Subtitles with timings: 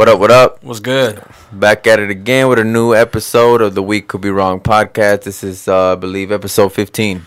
[0.00, 0.18] What up?
[0.18, 0.64] What up?
[0.64, 1.22] What's good?
[1.52, 5.24] Back at it again with a new episode of the Week Could Be Wrong podcast.
[5.24, 7.26] This is, uh, I believe, episode 15.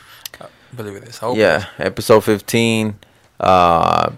[0.75, 1.19] believe it is.
[1.19, 2.97] Hope Yeah, episode 15.
[3.39, 4.13] Uh,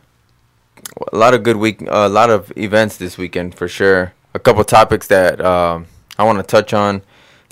[1.11, 4.13] a lot of good week, a lot of events this weekend for sure.
[4.33, 5.87] A couple topics that um,
[6.17, 7.01] I want to touch on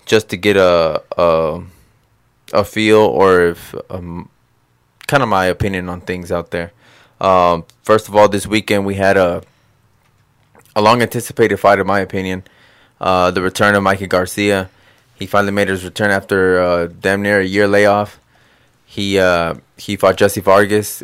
[0.05, 1.63] just to get a a,
[2.54, 4.29] a feel or if um,
[5.07, 6.71] kind of my opinion on things out there.
[7.20, 9.43] Um, first of all, this weekend we had a
[10.76, 12.44] a long anticipated fight, in my opinion.
[13.00, 14.70] Uh, the return of Mikey Garcia.
[15.16, 18.20] He finally made his return after uh, damn near a year layoff.
[18.86, 21.04] He uh, he fought Jessie Vargas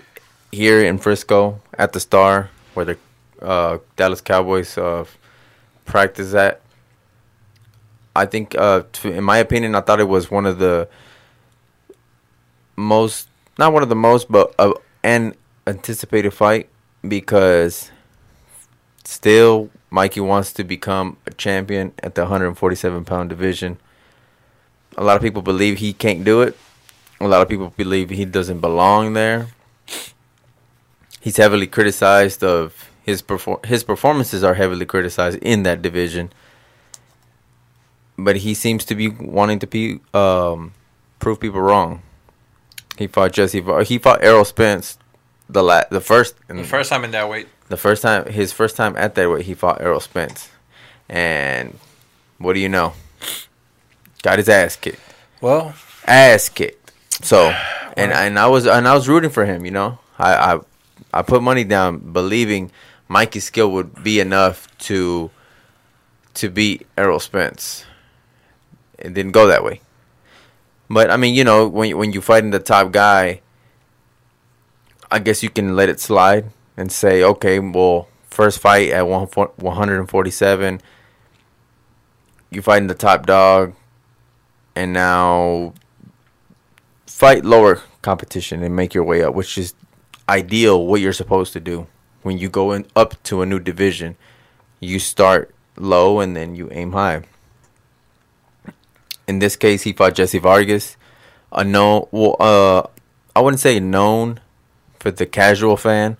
[0.51, 2.97] here in Frisco at the Star, where the
[3.41, 5.05] uh, Dallas Cowboys uh,
[5.85, 6.61] practice at.
[8.15, 10.89] I think, uh, to, in my opinion, I thought it was one of the
[12.75, 14.53] most, not one of the most, but
[15.03, 15.35] an
[15.67, 16.69] anticipated fight
[17.07, 17.91] because
[19.09, 23.77] still Mikey wants to become a champion at the 147 pound division.
[24.97, 26.55] A lot of people believe he can't do it.
[27.19, 29.47] A lot of people believe he doesn't belong there.
[31.19, 36.31] He's heavily criticized of his perfor- his performances are heavily criticized in that division.
[38.17, 40.73] But he seems to be wanting to be um,
[41.19, 42.03] prove people wrong.
[42.97, 43.63] He fought Jessie.
[43.85, 44.97] He fought Errol Spence
[45.49, 47.47] the la- the first The first time in that weight.
[47.69, 50.49] The first time his first time at that weight he fought Errol Spence,
[51.07, 51.77] and
[52.37, 52.93] what do you know?
[54.21, 54.99] Got his ass kicked,
[55.39, 55.73] Well,
[56.05, 56.91] ass kicked.
[57.21, 57.49] So,
[57.97, 59.63] and and I was and I was rooting for him.
[59.65, 60.59] You know, I I,
[61.13, 62.71] I put money down, believing
[63.07, 65.31] Mikey's skill would be enough to
[66.35, 67.85] to beat Errol Spence.
[68.97, 69.81] It didn't go that way.
[70.89, 73.41] But I mean, you know, when when you fighting the top guy,
[75.11, 80.81] I guess you can let it slide and say, okay, well, first fight at 147,
[82.49, 83.73] you fighting the top dog,
[84.77, 85.73] and now
[87.05, 89.73] fight lower competition and make your way up, which is
[90.29, 90.87] ideal.
[90.87, 91.87] What you're supposed to do
[92.21, 94.15] when you go in up to a new division,
[94.79, 97.23] you start low and then you aim high.
[99.27, 100.95] In this case, he fought Jessie Vargas,
[101.51, 102.83] a known, well, uh,
[103.35, 104.39] I wouldn't say known
[104.97, 106.15] for the casual fan,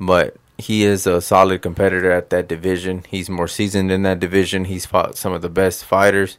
[0.00, 3.04] but he is a solid competitor at that division.
[3.08, 4.64] He's more seasoned in that division.
[4.64, 6.38] He's fought some of the best fighters.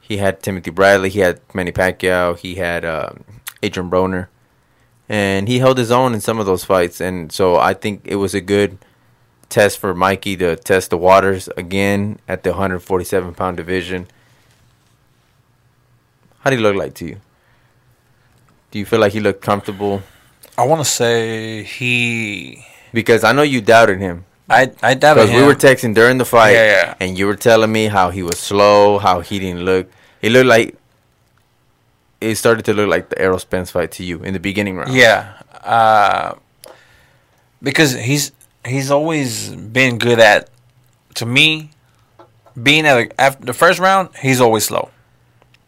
[0.00, 1.10] He had Timothy Bradley.
[1.10, 2.38] He had Manny Pacquiao.
[2.38, 3.24] He had um,
[3.62, 4.28] Adrian Broner,
[5.08, 7.00] and he held his own in some of those fights.
[7.00, 8.78] And so I think it was a good
[9.48, 14.06] test for Mikey to test the waters again at the 147 pound division.
[16.40, 17.20] How do he look like to you?
[18.70, 20.02] Do you feel like he looked comfortable?
[20.58, 22.64] I want to say he.
[22.92, 24.24] Because I know you doubted him.
[24.50, 25.26] I I doubted him.
[25.28, 26.94] Because we were texting during the fight, Yeah, yeah.
[27.00, 29.88] and you were telling me how he was slow, how he didn't look.
[30.20, 30.76] It looked like
[32.20, 34.92] it started to look like the Errol Spence fight to you in the beginning round.
[34.94, 35.34] yeah.
[35.64, 36.34] Uh,
[37.62, 38.32] because he's
[38.66, 40.50] he's always been good at,
[41.14, 41.70] to me,
[42.60, 44.90] being at a, after the first round, he's always slow.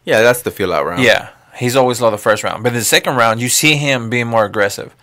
[0.05, 1.01] yeah, that's the feel out round.
[1.03, 4.09] Yeah, he's always slow the first round, but in the second round, you see him
[4.09, 4.95] being more aggressive.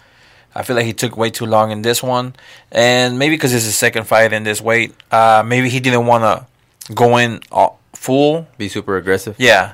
[0.55, 2.35] I feel like he took way too long in this one,
[2.71, 6.25] and maybe because it's his second fight in this weight, uh, maybe he didn't want
[6.25, 8.47] to go in all, full.
[8.59, 9.37] be super aggressive.
[9.39, 9.73] Yeah,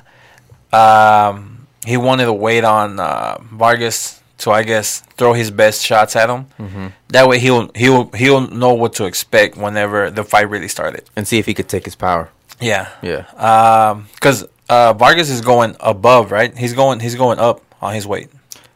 [0.71, 6.15] um, he wanted to wait on uh, Vargas to, I guess, throw his best shots
[6.15, 6.45] at him.
[6.57, 6.87] Mm-hmm.
[7.09, 11.03] That way, he'll he'll he'll know what to expect whenever the fight really started.
[11.15, 12.29] and see if he could take his power.
[12.61, 13.25] Yeah, Yeah,
[14.15, 16.55] because uh, Vargas is going above, right?
[16.57, 18.29] He's going he's going up on his weight.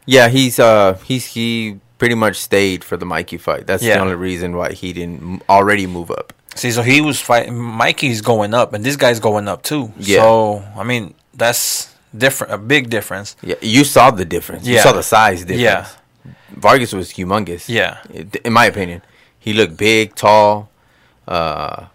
[0.06, 0.28] yeah.
[0.28, 3.66] He's uh he's he pretty much stayed for the Mikey fight.
[3.66, 6.32] That's the only reason why he didn't already move up.
[6.56, 7.56] See, so he was fighting.
[7.56, 9.92] Mikey's going up, and this guy's going up too.
[9.98, 10.20] Yeah.
[10.22, 12.52] So I mean, that's different.
[12.52, 13.36] A big difference.
[13.42, 14.66] Yeah, you saw the difference.
[14.66, 15.60] You saw the size difference.
[15.60, 15.88] Yeah.
[16.50, 17.68] Vargas was humongous.
[17.68, 17.98] Yeah.
[18.44, 19.02] in my opinion,
[19.40, 20.70] he looked big, tall,
[21.26, 21.86] uh,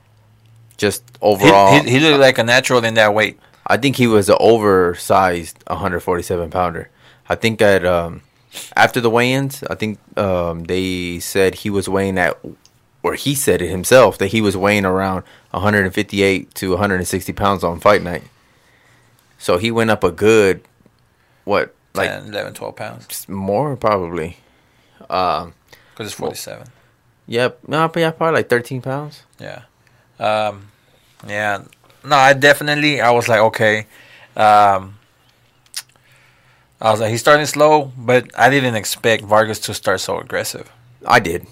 [0.78, 1.82] just He, overall.
[1.82, 3.40] he, he looked like a natural in that weight.
[3.70, 6.90] I think he was an oversized 147 pounder.
[7.30, 8.22] I think at um,
[8.76, 12.38] after the weigh-ins, I think um, they said he was weighing at,
[13.04, 17.80] or he said it himself that he was weighing around 158 to 160 pounds on
[17.80, 18.24] fight night.
[19.38, 20.62] So he went up a good,
[21.46, 23.30] what, like 10, 11, 12 pounds.
[23.30, 24.38] more probably.
[25.10, 25.54] Um,
[25.92, 26.68] Because it's 47.
[27.28, 29.24] yep, no, but yeah, probably like 13 pounds.
[29.40, 29.62] Yeah.
[30.20, 30.72] Um,
[31.28, 31.64] yeah.
[32.04, 33.86] No, I definitely, I was like, okay.
[34.36, 34.96] Um,
[36.82, 40.72] I was like, he's starting slow, but I didn't expect Vargas to start so aggressive.
[41.06, 41.46] I did.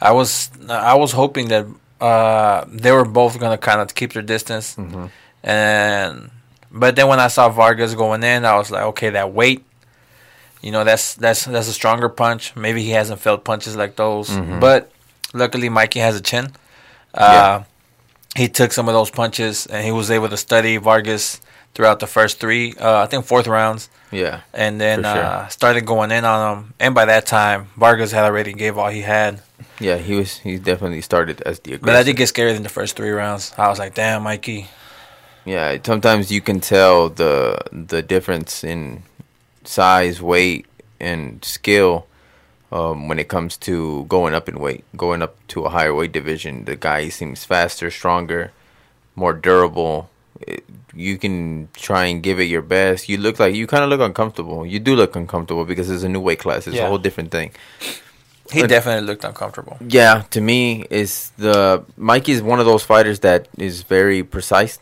[0.00, 1.66] I was, I was hoping that
[2.00, 5.06] uh, they were both gonna kind of keep their distance, Mm-hmm.
[5.48, 6.30] and
[6.74, 9.64] but then when I saw Vargas going in, I was like, okay, that weight,
[10.62, 12.56] you know, that's that's that's a stronger punch.
[12.56, 14.58] Maybe he hasn't felt punches like those, Mhm.
[14.60, 14.90] but
[15.32, 16.46] luckily Mikey has a chin.
[17.14, 17.20] Uh,
[17.60, 17.64] Yeah.
[18.36, 21.40] He took some of those punches, and he was able to study Vargas
[21.74, 24.40] throughout the first three, uh, I think fourth rounds, Yeah.
[24.52, 25.24] and then sure.
[25.24, 26.74] uh, started going in on him.
[26.80, 29.40] And by that time, Vargas had already gave all he had.
[29.80, 30.38] Yeah, he was.
[30.38, 31.86] He definitely started as the aggressor.
[31.92, 33.54] But I did get scared in the first three rounds.
[33.58, 34.68] I was like, damn, Mikey.
[35.44, 39.02] Yeah, sometimes you can tell the the difference in
[39.64, 40.66] size, weight,
[41.00, 42.06] and skill
[42.72, 46.10] um, when it comes to going up in weight, going up to a higher weight
[46.12, 46.64] division.
[46.64, 48.50] The guy seems faster, stronger,
[49.14, 50.08] more durable.
[50.40, 50.64] It,
[50.94, 53.08] you can try and give it your best.
[53.08, 54.64] You look like you kind of look uncomfortable.
[54.66, 56.66] You do look uncomfortable because it's a new weight class.
[56.66, 56.84] It's Yeah.
[56.84, 57.52] a whole different thing.
[58.50, 59.76] He But- definitely looked uncomfortable.
[59.86, 64.78] Yeah, to me, is the Mikey is one of those fighters that is very precise.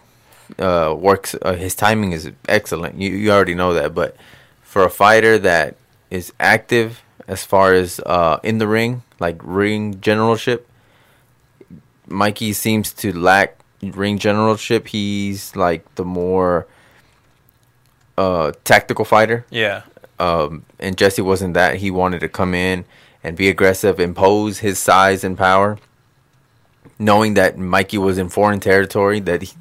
[0.59, 3.01] Uh, works uh, his timing is excellent.
[3.01, 4.17] You you already know that, but
[4.63, 5.77] for a fighter that
[6.11, 10.67] is active as far as uh, in the ring, like ring generalship,
[12.07, 14.89] Mikey seems to lack ring generalship.
[14.89, 16.67] He's like the more
[18.19, 19.83] uh, tactical fighter Yeah.
[20.19, 21.77] um, and Jessie wasn't that.
[21.77, 22.85] He wanted to come in
[23.23, 25.79] and be aggressive, impose his size and power,
[26.99, 29.21] knowing that Mikey was in foreign territory.
[29.21, 29.53] That he,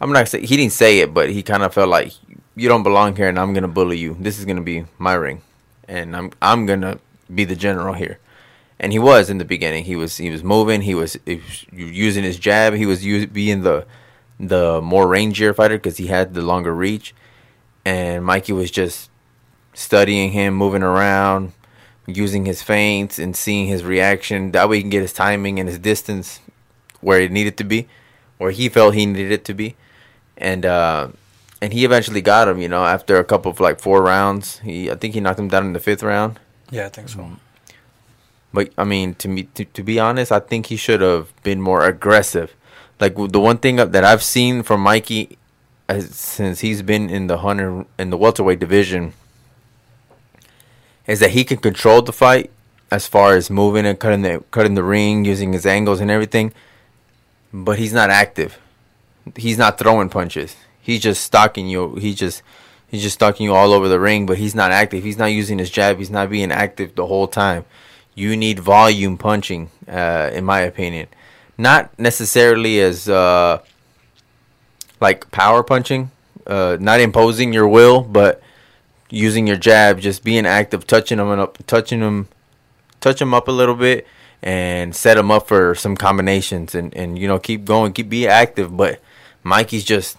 [0.00, 2.12] I'm not say he didn't say it, but he kind of felt like
[2.56, 4.16] you don't belong here, and I'm gonna bully you.
[4.20, 5.42] This is gonna be my ring,
[5.92, 6.98] and I'm I'm gonna
[7.32, 8.18] be the general here.
[8.80, 9.84] And he was in the beginning.
[9.84, 10.82] He was he was moving.
[10.82, 12.74] He was, he was using his jab.
[12.74, 13.86] He was us, being the
[14.40, 17.14] the more rangier fighter because he had the longer reach.
[17.84, 19.10] And Mikey was just
[19.74, 21.52] studying him, moving around,
[22.06, 24.52] using his feints and seeing his reaction.
[24.52, 26.40] That way he can get his timing and his distance
[27.00, 27.88] where it needed to be,
[28.38, 29.76] where he felt he needed it to be.
[30.36, 31.08] And uh
[31.62, 34.58] and he eventually got him, you know, after a couple of like four rounds.
[34.58, 36.40] He I think he knocked him down in the fifth round.
[36.70, 37.20] Yeah, I think so.
[37.20, 37.34] Mm-hmm.
[38.52, 41.60] But I mean, to me, to, to be honest, I think he should have been
[41.62, 42.52] more aggressive.
[43.00, 45.38] Like the one thing that I've seen from Mikey,
[45.88, 49.14] as, since he's been in the hundred in the welterweight division,
[51.06, 52.50] is that he can control the fight
[52.90, 56.52] as far as moving and cutting the cutting the ring, using his angles and everything.
[57.52, 58.58] But he's not active.
[59.36, 60.56] He's not throwing punches.
[60.82, 61.94] He's just stalking you.
[61.94, 62.42] He just
[62.88, 64.26] he's just stalking you all over the ring.
[64.26, 65.04] But he's not active.
[65.04, 65.98] He's not using his jab.
[65.98, 67.64] He's not being active the whole time.
[68.14, 71.06] You need volume punching, uh, in my opinion.
[71.56, 73.60] Not necessarily as uh,
[75.00, 76.10] like power punching,
[76.46, 78.42] uh, not imposing your will, but
[79.08, 82.28] using your jab, just being active, touching them up, touching them,
[83.00, 84.06] touch them up a little bit,
[84.42, 88.26] and set them up for some combinations, and and you know keep going, keep be
[88.26, 88.76] active.
[88.76, 89.00] But
[89.44, 90.18] Mikey's just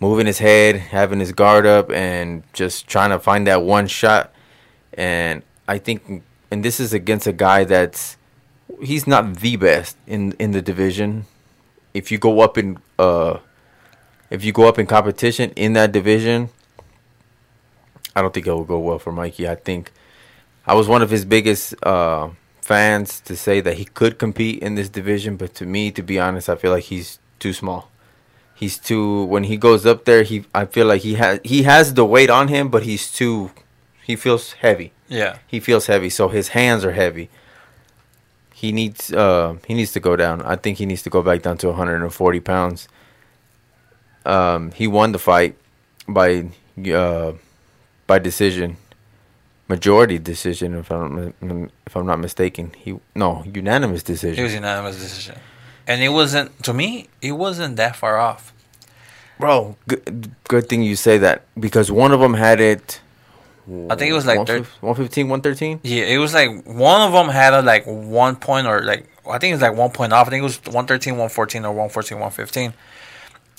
[0.00, 4.32] moving his head, having his guard up, and just trying to find that one shot.
[4.94, 8.16] And I think, and this is against a guy that's
[8.82, 11.26] he's not the best in in the division.
[11.94, 13.38] If you go up in uh,
[14.30, 16.50] if you go up in competition in that division,
[18.14, 19.48] I don't think it will go well for Mikey.
[19.48, 19.92] I think
[20.66, 22.30] I was one of his biggest uh,
[22.60, 26.18] fans to say that he could compete in this division, but to me, to be
[26.18, 27.90] honest, I feel like he's too small.
[28.58, 30.24] He's too when he goes up there.
[30.24, 33.52] He I feel like he has he has the weight on him, but he's too
[34.04, 34.90] he feels heavy.
[35.06, 35.38] Yeah.
[35.46, 37.30] He feels heavy, so his hands are heavy.
[38.52, 40.42] He needs uh he needs to go down.
[40.42, 42.88] I think he needs to go back down to 140 pounds.
[44.26, 45.54] Um, he won the fight
[46.08, 46.50] by
[46.92, 47.34] uh
[48.08, 48.76] by decision,
[49.68, 50.74] majority decision.
[50.74, 51.32] If I'm
[51.86, 54.40] if I'm not mistaken, he no unanimous decision.
[54.40, 55.36] It was unanimous decision.
[55.88, 58.52] And it wasn't to me, it wasn't that far off.
[59.40, 63.00] Bro, good, good thing you say that because one of them had it.
[63.90, 65.80] I think it was like thir- 115, 113.
[65.82, 69.38] Yeah, it was like one of them had a like one point or like I
[69.38, 70.26] think it was like one point off.
[70.26, 72.72] I think it was 113, 114 or 114, 115.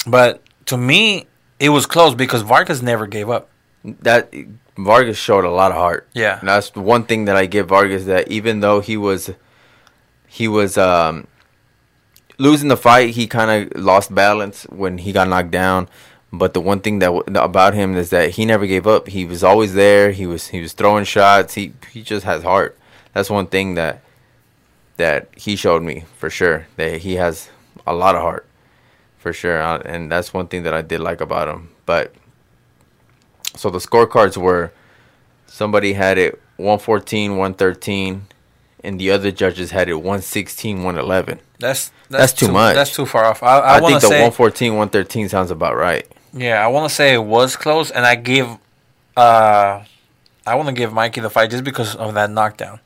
[0.07, 1.27] But to me,
[1.59, 3.49] it was close because Vargas never gave up.
[3.83, 4.33] that
[4.77, 6.07] Vargas showed a lot of heart.
[6.13, 6.39] Yeah.
[6.39, 9.31] And that's one thing that I give Vargas that even though he was
[10.27, 11.27] he was um
[12.39, 15.87] losing the fight, he kind of lost balance when he got knocked down.
[16.31, 19.07] But the one thing that about him is that he never gave up.
[19.07, 20.11] He was always there.
[20.11, 21.55] He was he was throwing shots.
[21.55, 22.77] He he just has heart.
[23.13, 24.01] That's one thing that
[24.97, 27.49] that he showed me for sure that he has
[27.87, 28.45] a lot of heart
[29.17, 29.61] for sure.
[29.61, 31.69] Uh, And that's one thing that I did like about him.
[31.85, 32.13] But
[33.55, 34.71] so the scorecards were
[35.47, 38.27] somebody had it 114 113
[38.83, 41.39] and the other judges had it 116, 111.
[41.59, 42.75] That's That's too much.
[42.75, 43.43] That's too far off.
[43.43, 46.07] I, I, I, think the say 114, 113 sounds about right.
[46.33, 46.63] yeah.
[46.63, 48.57] I want to say it was close, and I give
[49.17, 49.83] uh,
[50.45, 52.79] I want to give Mikey the fight just because of that knockdown.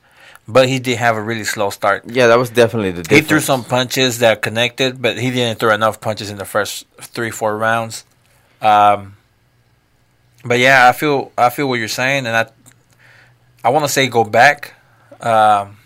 [0.46, 2.04] But he did have a really slow start.
[2.06, 3.22] Yeah, that was definitely the Difference.
[3.22, 6.86] He threw some punches that connected, but he didn't throw enough punches in the first
[7.00, 8.04] three, four rounds.
[8.60, 9.16] Um,
[10.44, 12.46] but yeah, I feel I feel what you're saying, and I
[13.64, 14.74] I want to say go back,
[15.22, 15.78] um,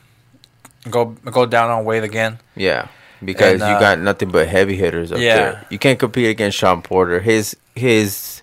[0.90, 2.38] go go down on weight again.
[2.56, 2.88] Yeah,
[3.24, 5.36] because And, you uh, got nothing but heavy hitters up Yeah.
[5.36, 5.66] there.
[5.70, 7.20] You can't compete against Sean Porter.
[7.20, 8.42] His his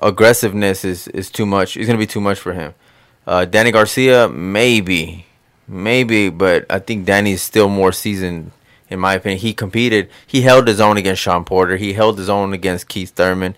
[0.00, 1.76] aggressiveness is is too much.
[1.76, 2.74] It's gonna be too much for him.
[3.26, 5.26] Uh, Danny Garcia, maybe,
[5.68, 8.50] maybe, but I think Danny's still more seasoned.
[8.90, 10.10] In my opinion, he competed.
[10.26, 11.76] He held his own against Sean Porter.
[11.76, 13.54] He held his own against Keith Thurman.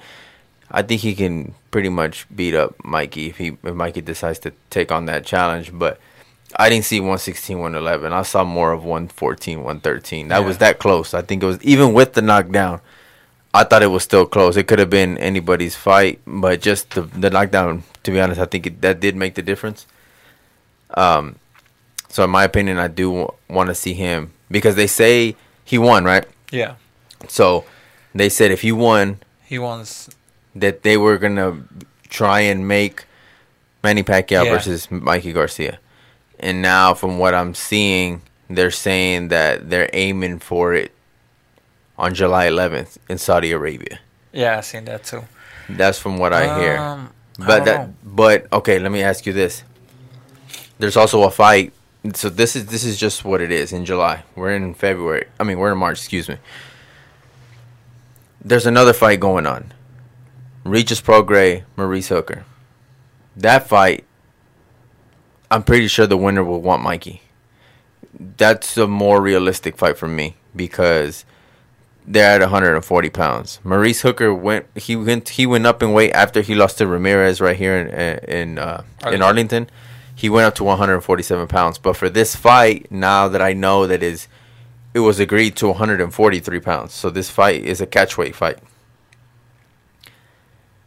[0.71, 4.53] I think he can pretty much beat up Mikey if he if Mikey decides to
[4.71, 5.71] take on that challenge.
[5.73, 5.99] But
[6.57, 8.13] I didn't see 116, 111.
[8.13, 10.29] I saw more of 114, 113.
[10.29, 11.13] That was that close.
[11.15, 12.81] I think it was even with the knockdown.
[13.53, 14.57] I thought it was still close.
[14.57, 17.83] It could have been anybody's fight, but just the the knockdown.
[18.05, 19.87] To be honest, I think it, that did make the difference.
[20.97, 21.37] Um,
[22.09, 25.35] so in my opinion, I do w- want to see him because they say
[25.65, 26.25] he won, right?
[26.53, 26.75] Yeah,
[27.29, 27.65] So
[28.15, 30.09] they said if he won, he wants.
[30.55, 31.65] that they were gonna
[32.09, 33.07] try and make
[33.83, 34.53] Manny Pacquiao Yeah.
[34.53, 35.79] versus Mikey Garcia,
[36.45, 40.93] and now from what I'm seeing, they're saying that they're aiming for it
[41.99, 43.99] on July 11th in Saudi Arabia.
[44.33, 45.25] Yeah, I seen that too.
[45.69, 46.77] That's from what I hear.
[46.79, 47.11] Um,
[47.41, 47.95] I But don't that, know.
[48.05, 49.65] but okay, let me ask you this.
[50.79, 51.73] There's also a fight.
[52.15, 54.25] So this is this is just what it is in July.
[54.37, 55.27] We're in February.
[55.41, 55.99] I mean, we're in March.
[55.99, 56.37] Excuse me.
[58.45, 59.73] There's another fight going on.
[60.65, 62.45] Regis Prograis, Maurice Hooker.
[63.37, 64.05] That fight,
[65.55, 67.23] I'm pretty sure the winner will want Mikey.
[68.37, 71.25] That's a more realistic fight for me because
[72.05, 73.61] they're at 140 pounds.
[73.63, 77.41] Maurice Hooker went he went he went up in weight after he lost to Ramirez
[77.41, 79.23] right here in in uh, in Arlington.
[79.23, 79.71] Arlington.
[80.17, 81.79] He went up to 147 pounds.
[81.79, 84.27] But for this fight, now that I know that is
[84.93, 86.95] it was agreed to 143 pounds.
[86.95, 88.59] So this fight is a catchweight fight.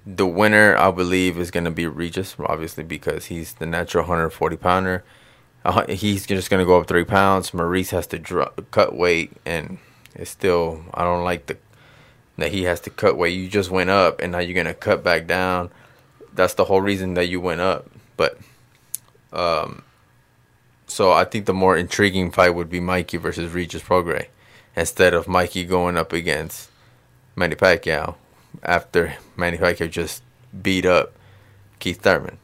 [0.09, 4.55] The winner, I believe, is going to be Regis, obviously, because he's the natural 140
[4.55, 5.03] pounder.
[5.65, 7.53] Uh, he's just going to go up three pounds.
[7.53, 9.79] Maurice has to dro- cut weight, and
[10.15, 11.57] it's still, I don't like the
[12.37, 13.37] that he has to cut weight.
[13.37, 15.71] You just went up, and now you're going to cut back down.
[16.33, 17.89] That's the whole reason that you went up.
[18.15, 18.37] But,
[19.33, 19.83] um,
[20.85, 24.27] so I think the more intriguing fight would be Mikey versus Regis Prograis
[24.73, 26.69] instead of Mikey going up against
[27.35, 28.15] Manny Pacquiao
[28.63, 30.23] after Manny Pacquiao just
[30.61, 31.13] beat up
[31.79, 32.37] Keith Thurman.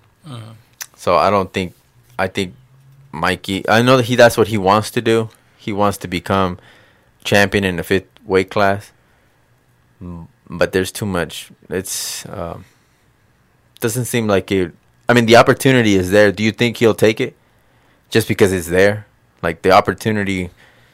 [0.95, 1.73] So I don't think
[2.17, 2.55] I think
[3.11, 3.67] Mikey.
[3.67, 5.29] I know that he that's what he wants to do.
[5.57, 6.59] He wants to become
[7.23, 8.91] champion in the fifth weight class.
[10.49, 11.51] But there's too much.
[11.69, 12.65] It's um,
[13.79, 14.73] doesn't seem like it.
[15.09, 16.31] I mean, the opportunity is there.
[16.31, 17.35] Do you think he'll take it
[18.09, 19.05] just because it's there?
[19.41, 20.51] Like the opportunity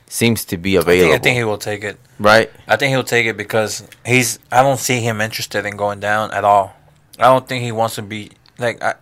[0.09, 1.97] seems to be I available, think, I think he will take it.
[2.19, 2.51] right?
[2.67, 4.39] I think he'll take it because he's.
[4.51, 6.75] I don't see him interested in going down at all.
[7.17, 8.83] I don't think he wants to be like.
[8.83, 8.95] I,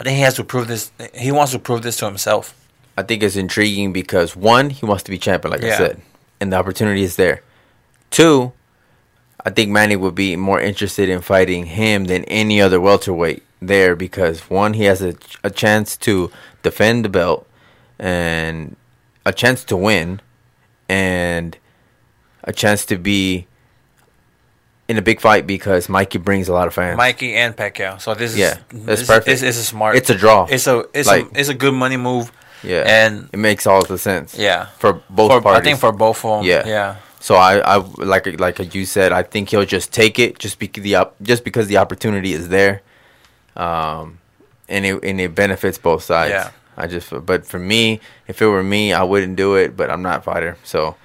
[0.00, 0.90] I think he has to prove this.
[1.14, 2.56] He wants to prove this to himself.
[2.96, 6.02] I think it's intriguing because one, he wants to be champion, like I said,
[6.40, 7.42] and the opportunity is there.
[8.10, 8.52] Two,
[9.44, 13.94] I think Manny would be more interested in fighting him than any other welterweight there
[13.94, 16.30] because one, he has a, a chance to
[16.62, 17.46] defend the belt
[17.98, 18.76] and
[19.24, 20.20] a chance to win
[20.90, 21.56] and
[22.42, 23.46] a chance to be
[24.88, 26.96] in a big fight because Mikey brings a lot of fans.
[26.96, 28.00] Mikey and Pacquiao.
[28.00, 29.26] So this is Yeah, that's this, perfect.
[29.26, 29.94] This is a smart.
[29.96, 30.46] It's a draw.
[30.50, 32.32] It's a it's Like- a it's a good money move.
[32.64, 34.34] yeah, and- it makes all the sense.
[34.36, 35.60] Yeah, for both for, parties.
[35.60, 36.46] I think for both of them.
[36.46, 36.66] Yeah.
[36.66, 36.96] yeah.
[37.20, 40.82] So I, I like like you said, I think he'll just take it just because
[40.82, 42.82] the op- just because the opportunity is there,
[43.56, 44.18] um,
[44.68, 46.30] and it and it benefits both sides.
[46.32, 46.50] Yeah.
[46.76, 49.76] I just but for me, if it were me, I wouldn't do it.
[49.76, 50.96] But I'm not a fighter, so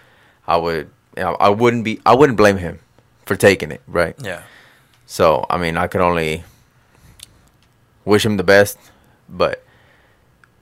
[0.48, 0.90] I would.
[1.18, 2.02] I wouldn't be.
[2.06, 2.80] I wouldn't blame him
[3.26, 3.82] for taking it.
[3.88, 4.16] Right.
[4.22, 4.44] Yeah.
[5.06, 6.44] So I mean, I could only
[8.04, 8.78] wish him the best,
[9.28, 9.64] but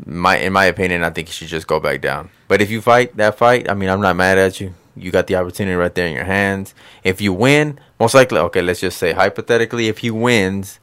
[0.06, 2.30] my in my opinion, I think he should just go back down.
[2.48, 4.74] But if you fight that fight, I mean, I'm not mad at you.
[4.96, 6.76] You got the opportunity right there in your hands.
[7.04, 10.80] If you win, most likely, okay, let's just say hypothetically, if he wins,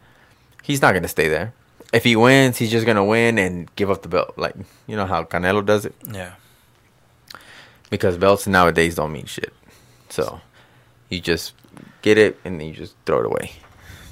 [0.62, 1.52] he's not gonna stay there.
[1.92, 4.54] If he wins, he's just gonna win and give up the belt, like
[4.86, 6.32] you know how Canelo does it, Yeah.
[7.90, 9.52] because belts nowadays don't mean shit.
[10.08, 10.40] So
[11.08, 11.54] you just
[12.02, 13.52] get it and then you just throw it away.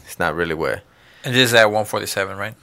[0.07, 0.83] It's not really where
[1.25, 2.55] And this is at 147, right?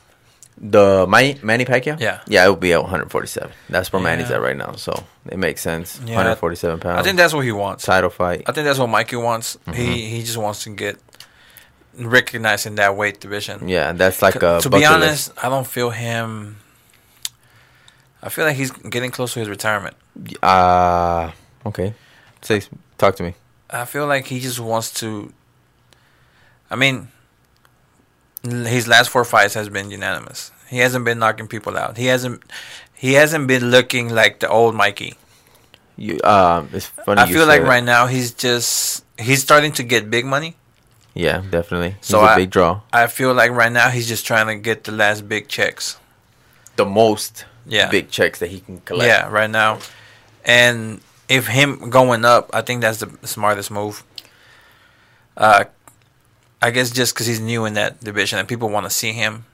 [0.57, 1.99] The Manny, Manny Pacquiao?
[1.99, 2.21] Yeah.
[2.27, 3.51] Yeah, it would be at 147.
[3.69, 4.73] That's where Manny's at right now.
[4.75, 5.99] So it makes sense.
[6.05, 6.15] Yeah.
[6.15, 6.97] 147 pounds.
[6.99, 7.83] I think that's what he wants.
[7.85, 8.43] title fight.
[8.47, 9.57] I think that's what Mikey wants.
[9.67, 9.73] Mm-hmm.
[9.73, 10.97] He he just wants to get
[11.97, 13.67] recognized in that weight division.
[13.67, 15.43] Yeah, that's like a to be honest, list.
[15.43, 16.57] I don't feel him.
[18.21, 19.95] I feel like he's getting close to his retirement.
[20.41, 21.31] Uh,
[21.65, 21.93] okay.
[22.41, 22.61] Say,
[22.97, 23.35] talk to me.
[23.69, 25.31] I feel like he just wants to.
[26.69, 27.09] I mean,
[28.43, 30.51] his last four fights has been unanimous.
[30.69, 31.97] He hasn't been knocking people out.
[31.97, 32.41] He hasn't.
[32.95, 35.15] He hasn't been looking like the old Mikey.
[35.97, 37.21] You, um, it's funny.
[37.21, 37.67] I feel like that.
[37.67, 40.55] right now he's just he's starting to get big money.
[41.15, 41.95] Yeah, definitely.
[41.99, 42.81] He's So a I- big draw.
[42.93, 45.97] I feel like right now he's just trying to get the last big checks.
[46.75, 47.89] The most Yeah.
[47.89, 49.07] big checks that he can collect.
[49.07, 49.79] Yeah, right now.
[50.43, 54.03] And if him going up, I think that's the smartest move.
[55.37, 55.63] Uh,
[56.61, 59.45] I guess just because he's new in that division and people want to see him.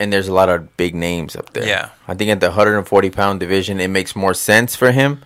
[0.00, 1.64] and there's a lot of big names up there.
[1.68, 1.90] Yeah.
[2.08, 5.22] I think at the 140 pound division, it makes more sense for him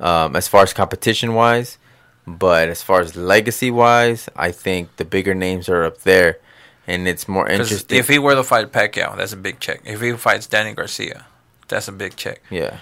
[0.00, 1.78] um, as far as competition wise.
[2.26, 6.38] But as far as legacy wise, I think the bigger names are up there,
[6.86, 7.98] and it's more interesting.
[7.98, 9.80] if he were to fight Pacquiao, that's a big check.
[9.84, 11.26] If he fights Danny Garcia,
[11.68, 12.40] that's a big check.
[12.48, 12.78] yeah,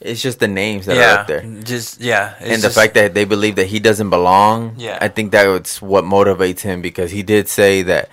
[0.00, 2.94] it's just the names that yeah, are up there, just yeah, and the just- fact
[2.94, 4.74] that they believe that he doesn't belong.
[4.78, 4.98] Yeah.
[5.00, 8.08] I think that's what motivates him because he did say that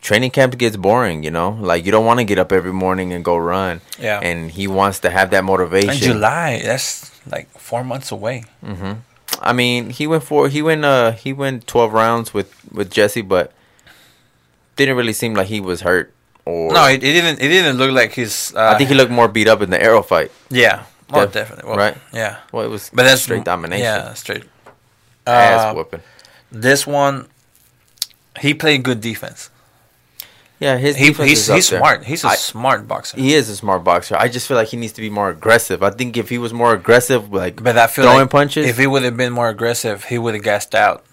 [0.00, 1.22] training camp gets boring.
[1.22, 3.80] You know, like you don't want to get up every morning and go run.
[3.98, 4.18] Yeah.
[4.20, 5.90] and he wants to have that motivation.
[5.90, 8.42] in July, that's like four months away.
[8.64, 8.92] Mm-hmm.
[9.40, 13.22] I mean, he went for he went uh he went twelve rounds with with Jessie,
[13.22, 13.52] but
[14.76, 16.12] didn't really seem like he was hurt.
[16.44, 17.40] Or No, it, it didn't.
[17.40, 18.52] It didn't look like his.
[18.56, 20.30] Uh, I think he looked more beat up in the Errol fight.
[20.50, 21.68] Yeah, well, Def- definitely.
[21.68, 21.96] Well, right?
[22.12, 24.44] Yeah, Well, it was but that's straight domination, Yeah, straight.
[25.26, 26.00] ass Uh, whooping.
[26.50, 27.26] This one,
[28.40, 29.50] he played good defense.
[30.60, 32.04] Yeah, his He, he's he's smart.
[32.04, 33.16] He's a I- smart boxer.
[33.16, 34.16] he is a smart boxer.
[34.16, 35.82] I just feel like he needs to be more aggressive.
[35.84, 38.76] I think if he was more aggressive, like but I feel throwing like punches, if
[38.78, 41.04] he would have been more aggressive, he would have gassed out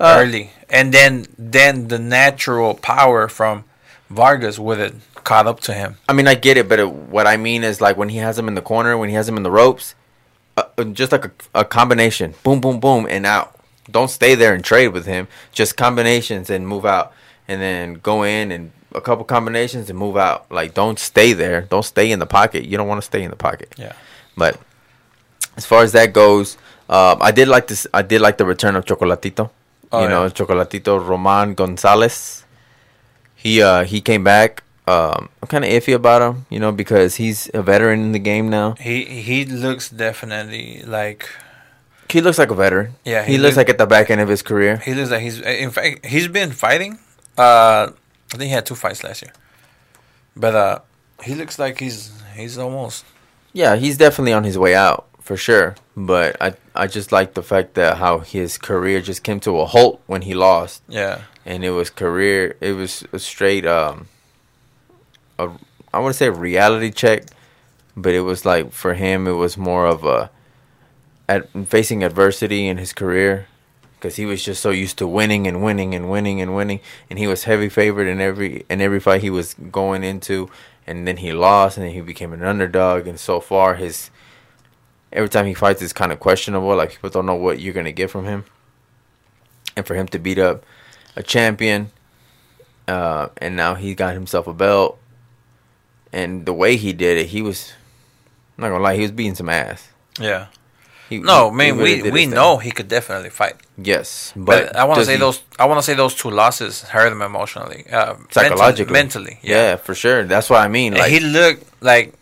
[0.00, 3.64] Uh, early, and then then the natural power from
[4.08, 5.96] Vargas would have caught up to him.
[6.08, 8.36] I mean, I get it, but it, what I mean is like when he has
[8.38, 9.94] him in the corner, when he has him in the ropes,
[10.56, 13.54] uh, uh, just like a, a combination, boom, boom, boom, and out.
[13.88, 15.28] Don't stay there and trade with him.
[15.52, 17.12] Just combinations and move out,
[17.46, 20.50] and then go in and a couple combinations and move out.
[20.50, 21.62] Like don't stay there.
[21.62, 22.64] Don't stay in the pocket.
[22.64, 23.74] You don't want to stay in the pocket.
[23.76, 23.92] Yeah.
[24.36, 24.58] But
[25.56, 26.56] as far as that goes,
[26.88, 27.86] um, I did like this.
[27.94, 29.50] I did like the return of Chocolatito.
[29.92, 30.30] Oh, you know, yeah.
[30.30, 32.44] Chocolatito Roman Gonzalez.
[33.34, 34.62] He uh he came back.
[34.86, 38.18] Um, I'm kind of iffy about him, you know, because he's a veteran in the
[38.18, 38.74] game now.
[38.80, 41.28] He he looks definitely like
[42.08, 42.94] He looks like a veteran.
[43.04, 44.78] Yeah, he, he looks look- like at the back end of his career.
[44.78, 46.98] he looks like he's in fact he's been fighting.
[47.38, 47.92] Uh,
[48.32, 49.32] I think he had two fights last year,
[50.36, 50.78] but uh,
[51.24, 53.04] he looks like he's he's almost
[53.52, 55.74] Yeah, he's definitely on his way out for sure.
[55.96, 59.66] But I I just like the fact that how his career just came to a
[59.66, 60.82] halt when he lost.
[60.88, 62.56] yeah and it was career.
[62.60, 64.08] It was a straight um,
[65.38, 65.50] a
[65.92, 67.24] I want to say reality check,
[67.96, 70.30] but it was like for him, it was more of a
[71.28, 73.46] at facing adversity in his career
[74.00, 77.18] because he was just so used to winning and winning and winning and winning, and
[77.18, 80.48] he was heavy favored in every in every fight he was going into,
[80.86, 84.10] and then he lost, and then he became an underdog, and so far his
[85.12, 86.74] every time he fights is kind of questionable.
[86.74, 88.44] Like people don't know what you're gonna get from him,
[89.76, 90.64] and for him to beat up
[91.14, 91.90] a champion,
[92.88, 94.98] uh, and now he got himself a belt.
[96.12, 97.74] And the way he did it, he was
[98.56, 99.88] I'm not gonna lie, he was beating some ass.
[100.18, 100.46] yeah.
[101.10, 102.30] He, No, man, really we we thing.
[102.38, 103.56] know he could definitely fight.
[103.76, 105.42] Yes, But, but, I want to say he- those.
[105.58, 109.38] I want to say those two losses hurt him emotionally, uh, mentally- psychologically, mentally.
[109.42, 109.56] yeah.
[109.56, 110.22] Yeah, for sure.
[110.24, 110.94] That's what I mean.
[110.94, 112.14] Like, he looked like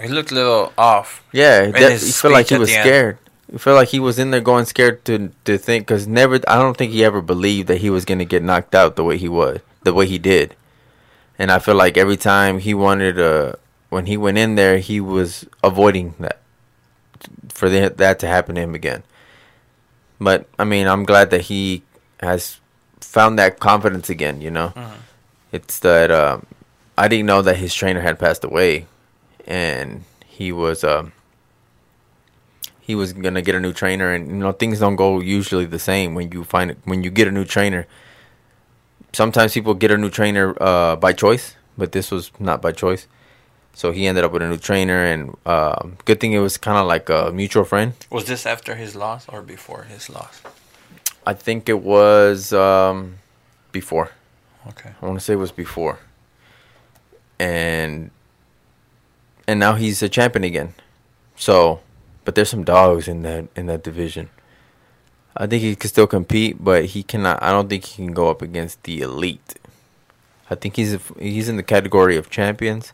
[0.00, 1.22] he looked a little off.
[1.32, 2.84] yeah, that, you feel like he was end.
[2.84, 3.16] scared.
[3.50, 6.36] You feel like he was in there going scared to to think because never.
[6.46, 9.16] I don't think he ever believed that he was gonna get knocked out the way
[9.16, 10.54] he was, the way he did.
[11.40, 13.56] And I feel like every time he wanted to,
[13.88, 16.38] when he went in there, he was avoiding that
[17.58, 19.02] for the, that to happen to him again.
[20.20, 21.82] But I mean, I'm glad that he
[22.20, 22.60] has
[23.00, 24.40] found that confidence again.
[24.40, 25.00] You know, Mm-hmm.
[25.52, 26.46] it's that um,
[26.96, 28.86] I didn't know that his trainer had passed away,
[29.46, 31.12] and he was um,
[32.80, 35.78] he was gonna get a new trainer, and you know things don't go usually the
[35.78, 37.86] same when you find it, when you get a new trainer.
[39.12, 43.06] Sometimes people get a new trainer uh, by choice, but this was not by choice.
[43.78, 46.76] So he ended up with a new trainer, and um, good thing it was kind
[46.78, 47.92] of like a mutual friend.
[48.10, 50.42] Was this after his loss or before his loss?
[51.24, 53.18] I think it was um,
[53.70, 54.10] before.
[54.70, 54.90] Okay.
[55.00, 56.00] I want to say it was before.
[57.38, 58.10] and
[59.46, 60.74] and now he's a champion again.
[61.36, 61.80] So,
[62.24, 64.28] but there's some dogs in that in that division.
[65.36, 67.40] I think he can still compete, but he cannot.
[67.40, 69.54] I don't think he can go up against the elite.
[70.50, 72.92] I think he's he's in the category of champions,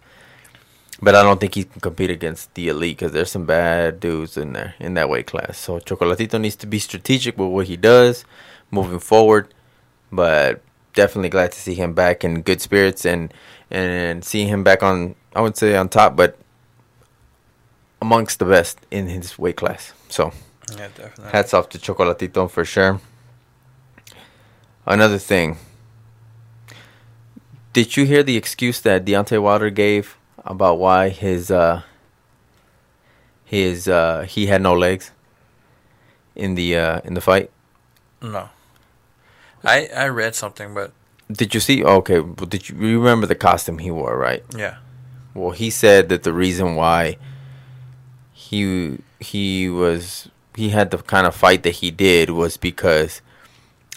[1.03, 4.37] but I don't think he can compete against the elite because there's some bad dudes
[4.37, 5.59] in there in that weight class.
[5.59, 8.25] So Chocolatito needs to be strategic with what he does
[8.71, 9.53] moving forward,
[10.13, 10.63] but
[10.95, 13.33] definitely glad to see him back in good spirits and
[13.71, 15.15] and see him back on.
[15.35, 16.39] I would say on top, but
[18.01, 19.93] amongst the best in his weight class.
[20.09, 20.33] So
[20.71, 21.33] Yeah, definitely.
[21.33, 23.01] hats off to Chocolatito for sure.
[24.87, 25.57] Another thing.
[27.73, 31.83] Did you hear the excuse that Deontay Wilder gave about why his uh
[33.45, 35.11] his uh he had no legs
[36.35, 37.51] in the uh in the fight?
[38.23, 38.49] no.
[39.65, 40.93] I I read something, but
[41.33, 41.83] Did you see?
[41.83, 44.43] Okay, but did you, you remember the costume he wore, right?
[44.57, 44.77] yeah.
[45.35, 47.17] Well, he said that the reason why
[48.33, 53.21] he he was he had the kind of fight that he did was because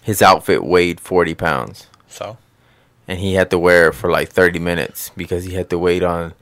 [0.03, 2.37] his outfit weighed 40 pounds So
[3.07, 6.03] and he had to wear it for like 30 minutes because he had to wait
[6.03, 6.33] on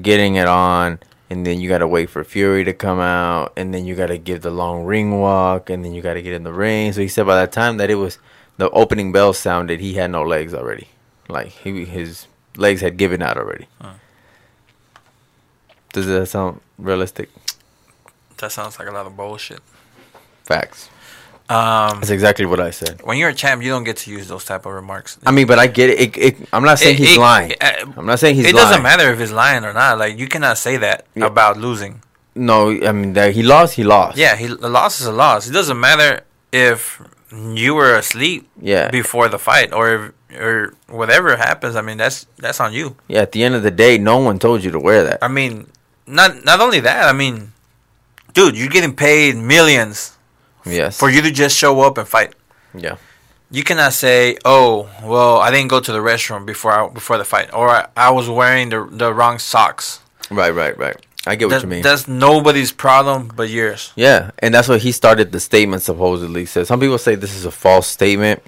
[0.00, 3.72] getting it on and then you got to wait for Fury to come out and
[3.72, 6.32] then you got to give the long ring walk and then you got to get
[6.32, 6.92] in the ring.
[6.92, 8.18] So he said by that time that it was
[8.56, 10.88] the opening bell sounded he had no legs already.
[11.28, 13.66] Like he his legs had given out already.
[13.80, 13.94] Huh.
[15.92, 17.30] does that sound realistic?
[18.38, 19.60] That sounds like a lot of bullshit.
[20.44, 20.88] facts
[21.50, 24.28] Um, that's exactly what I said when you're a champ, you don't get to use
[24.28, 25.18] those type of remarks.
[25.26, 27.72] I mean but I get it, it, it I'm not saying It- he's lying uh,
[27.98, 29.98] I'm not saying he's it lying doesn't matter if he's lying or not.
[29.98, 31.26] Like you cannot say that Yeah.
[31.26, 31.94] about losing.
[32.36, 32.56] no
[32.88, 35.48] I mean that he lost he lost Yeah, he a loss is a loss.
[35.48, 36.10] It doesn't matter
[36.52, 40.02] if you were asleep yeah before the fight or if,
[40.40, 41.74] or whatever happens.
[41.74, 42.94] I mean, that's that's on you.
[43.08, 45.18] Yeah, at the end of the day, no one told you to wear that.
[45.22, 45.66] I mean,
[46.06, 47.02] not not only that.
[47.08, 47.50] I mean,
[48.34, 50.16] dude, you're getting paid millions
[50.64, 50.98] Yes.
[50.98, 52.34] for you to just show up and fight.
[52.74, 52.96] yeah.
[53.52, 57.24] You cannot say, "Oh, well, I didn't go to the restroom before I, before the
[57.24, 59.98] fight, or I, I was wearing the the wrong socks."
[60.30, 60.96] Right, right, right.
[61.26, 61.82] I get what you mean.
[61.82, 63.92] That's nobody's problem but yours.
[63.96, 66.68] Yeah, and that's what he started the statement supposedly said.
[66.68, 68.40] Some people say this is a false statement,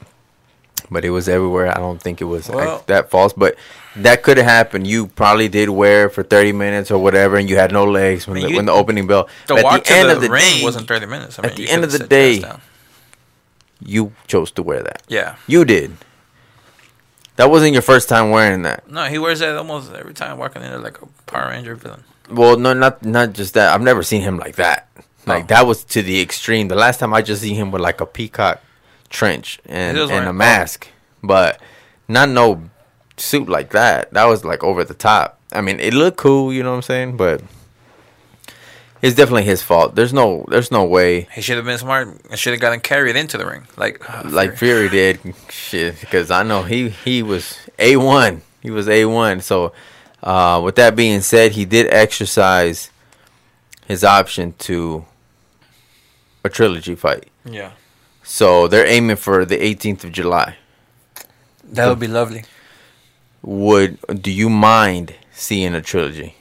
[0.92, 1.68] but it was everywhere.
[1.70, 3.56] I don't think it was Well- that false, but
[3.96, 4.86] that could have happened.
[4.86, 8.26] You probably did wear it for 30 minutes or whatever, and you had no legs
[8.26, 9.28] when, I mean, the, you- when the opening bell.
[9.48, 11.38] The But walk at the to end the, of the ring day, wasn't thirty minutes.
[11.38, 12.60] I at the end of the sit your ass day-
[13.84, 15.02] you chose to wear that.
[15.08, 15.36] yeah.
[15.46, 15.96] You did.
[17.36, 18.88] That wasn't your first time wearing that.
[18.90, 22.04] No, he wears that almost every time walking in there like a Power Ranger villain.
[22.30, 23.72] Well, no, not not just that.
[23.74, 24.88] I've never seen him like that.
[24.98, 25.02] Oh.
[25.26, 25.46] Like Oh.
[25.48, 26.68] that was to the extreme.
[26.68, 28.60] The last time I just seen him with like a peacock
[29.12, 30.88] trench and, and a wearing- mask,
[31.22, 31.60] but
[32.08, 32.62] not no
[33.16, 34.12] suit like that.
[34.12, 35.38] That was like over the top.
[35.52, 37.42] I mean, it looked cool, you know what I'm saying, but
[39.02, 39.94] it's definitely his fault.
[39.94, 43.16] There's no, there's no way He should have been smart and should have gotten carried
[43.16, 43.66] into the ring.
[43.76, 44.88] Like, ah, like Fury.
[44.88, 46.00] Fury did, shit.
[46.00, 48.42] Because I know he he was a one.
[48.62, 49.40] He was a one.
[49.40, 49.72] So,
[50.22, 52.90] uh, with that being said, he did exercise
[53.86, 55.04] his option to
[56.44, 57.28] a trilogy fight.
[57.44, 57.72] yeah,
[58.32, 60.56] So they're aiming for the 18th of July.
[61.64, 62.44] that would be lovely.
[63.42, 66.36] Would do you mind seeing a trilogy?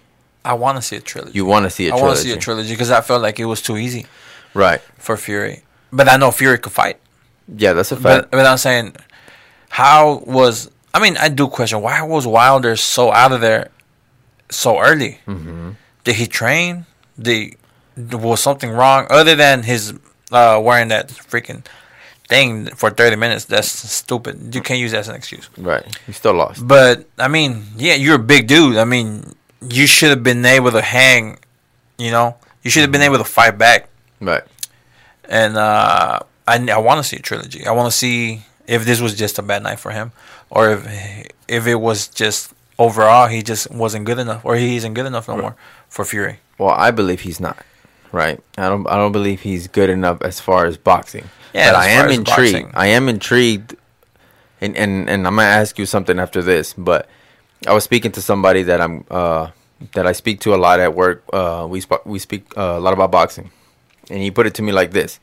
[0.46, 1.34] I want to see a trilogy.
[1.38, 2.02] You want to see a trilogy?
[2.02, 4.06] I want to see a trilogy because I felt like it was too easy
[4.54, 4.80] right?
[4.98, 5.64] for Fury.
[5.92, 6.98] But I know Fury could fight.
[7.54, 8.32] Yeah, that's a fact.
[8.32, 8.96] But, but I'm saying,
[9.68, 10.72] how was?
[10.94, 13.70] I mean, I do question why was Wilder so out of there
[14.50, 15.20] so early?
[15.28, 15.72] mm-hmm.
[16.06, 16.86] Did he train?
[17.20, 17.58] Did
[17.98, 19.94] was something wrong other than his
[20.32, 21.66] uh, wearing that freaking
[22.32, 23.46] thing for 30 minutes?
[23.46, 24.56] That's stupid.
[24.56, 25.50] You can't use that as an excuse.
[25.58, 25.86] Right.
[26.08, 26.66] You still lost.
[26.66, 28.78] But I mean, yeah, you're a big dude.
[28.78, 31.38] I mean, you should have been able to hang.
[31.98, 33.90] You know, you should have been able to fight back.
[34.22, 34.44] Right.
[35.26, 37.68] And uh, I I want to see a trilogy.
[37.68, 40.12] I want to see if this was just a bad night for him,
[40.50, 40.82] or if
[41.48, 45.28] if it was just overall he just wasn't good enough, or he isn't good enough
[45.28, 45.56] no more
[45.90, 46.40] for Fury.
[46.58, 47.58] Well, I believe he's not.
[48.12, 48.40] Right.
[48.58, 48.88] I don't.
[48.88, 51.28] I don't believe he's good enough as far as boxing.
[51.54, 52.54] Yeah, but I am intrigued.
[52.54, 52.72] boxing.
[52.74, 53.76] I am intrigued,
[54.60, 56.74] and and and I'm gonna ask you something after this.
[56.74, 57.08] But
[57.68, 59.52] I was speaking to somebody that I'm uh
[59.94, 61.24] that I speak to a lot at work.
[61.34, 63.52] Uh, we sp- we speak uh, a lot about boxing,
[64.10, 65.20] and he put it to me like this.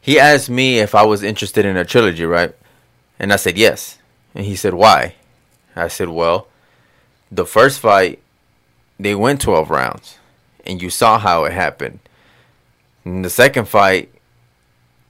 [0.00, 2.54] He asked me if I was interested in a trilogy, right?
[3.18, 3.98] And I said yes.
[4.34, 5.14] And he said why?
[5.76, 6.48] I said well,
[7.30, 8.20] the first fight
[8.98, 10.18] they went 12 rounds,
[10.66, 12.00] and you saw how it happened.
[13.04, 14.09] In the second fight,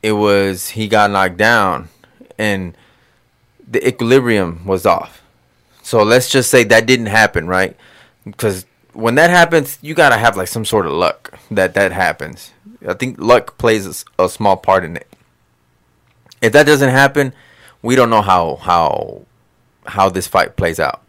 [0.03, 1.89] it was he got knocked down
[2.39, 2.77] and
[3.67, 5.23] the equilibrium was off.
[5.83, 7.77] So let's just say that didn't happen, right?
[8.25, 12.53] Because when that happens, you gotta have like some sort of luck that that happens.
[12.87, 15.07] I think luck plays a small part in it.
[16.41, 17.33] If that doesn't happen,
[17.83, 19.23] we don't know how how
[19.87, 21.03] how this fight plays out.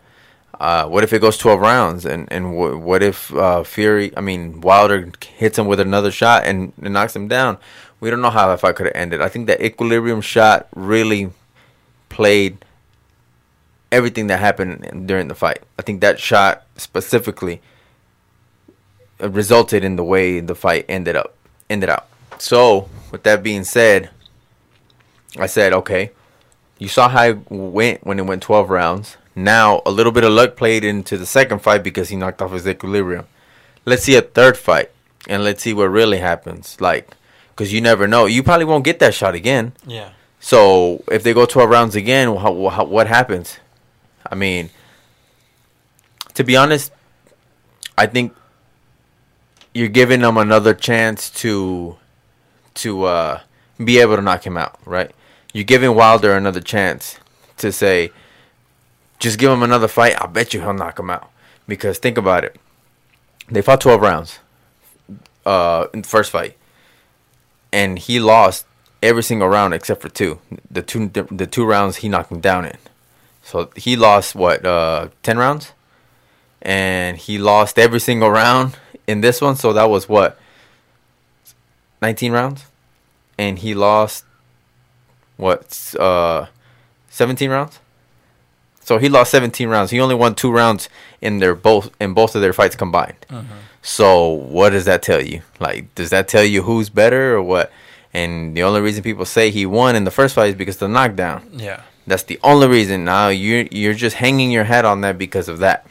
[0.62, 4.62] Uh, what if it goes 12 rounds and and what if uh, Fury, I mean
[4.62, 7.58] Wilder hits him with another shot and, and knocks him down?
[8.00, 9.24] We don't know how that fight could have ended.
[9.24, 11.32] I think that equilibrium shot really
[12.10, 12.64] played
[13.92, 15.64] everything that happened during the fight.
[15.80, 17.60] I think that shot specifically
[19.20, 21.34] uh, resulted in the way the fight ended up
[21.72, 22.06] ended out.
[22.38, 24.12] So, with that being said,
[25.40, 26.12] I said, okay,
[26.78, 29.18] you saw how it went when it went 12 rounds.
[29.36, 32.52] Now, a little bit of luck played into the second fight because he knocked off
[32.52, 33.28] his equilibrium.
[33.86, 34.92] Let's see a third fight
[35.28, 36.80] and let's see what really happens.
[36.82, 37.16] Like,
[37.50, 38.26] because you never know.
[38.26, 39.74] You probably won't get that shot again.
[39.86, 40.12] Yeah.
[40.40, 43.60] So if they go 12 rounds again, how, how, what happens?
[44.30, 44.70] I mean,
[46.34, 46.92] to be honest,
[47.98, 48.36] I think
[49.74, 51.98] you're giving them another chance to
[52.74, 53.42] to uh,
[53.84, 55.12] be able to knock him out, right?
[55.54, 57.20] You're giving Wilder another chance
[57.58, 58.12] to say,
[59.22, 60.22] just give him another fight.
[60.22, 61.32] I bet you he'll knock him out.
[61.68, 62.60] Because think about it,
[63.50, 64.40] they fought 12 rounds
[65.46, 66.58] uh, in the first fight,
[67.72, 68.66] and he lost
[69.02, 70.40] every single round except for two.
[70.70, 72.78] The two the two rounds he knocked him down in.
[73.44, 75.72] So he lost what uh, ten rounds,
[76.62, 79.56] and he lost every single round in this one.
[79.56, 80.38] So that was what
[82.02, 82.66] nineteen rounds,
[83.38, 84.26] and he lost
[85.38, 86.48] what uh,
[87.10, 87.80] seventeen rounds.
[88.92, 89.90] So he lost seventeen rounds.
[89.92, 90.90] He only won two rounds
[91.22, 93.26] in their both in both of their fights combined.
[93.30, 93.56] Uh-huh.
[93.82, 95.44] So what does that tell you?
[95.62, 97.72] Like, does that tell you who's better or what?
[98.14, 100.82] And the only reason people say he won in the first fight is because of
[100.82, 101.50] the knockdown.
[101.54, 101.84] Yeah.
[102.06, 103.06] That's the only reason.
[103.06, 105.88] Now you're you're just hanging your hat on that because of that.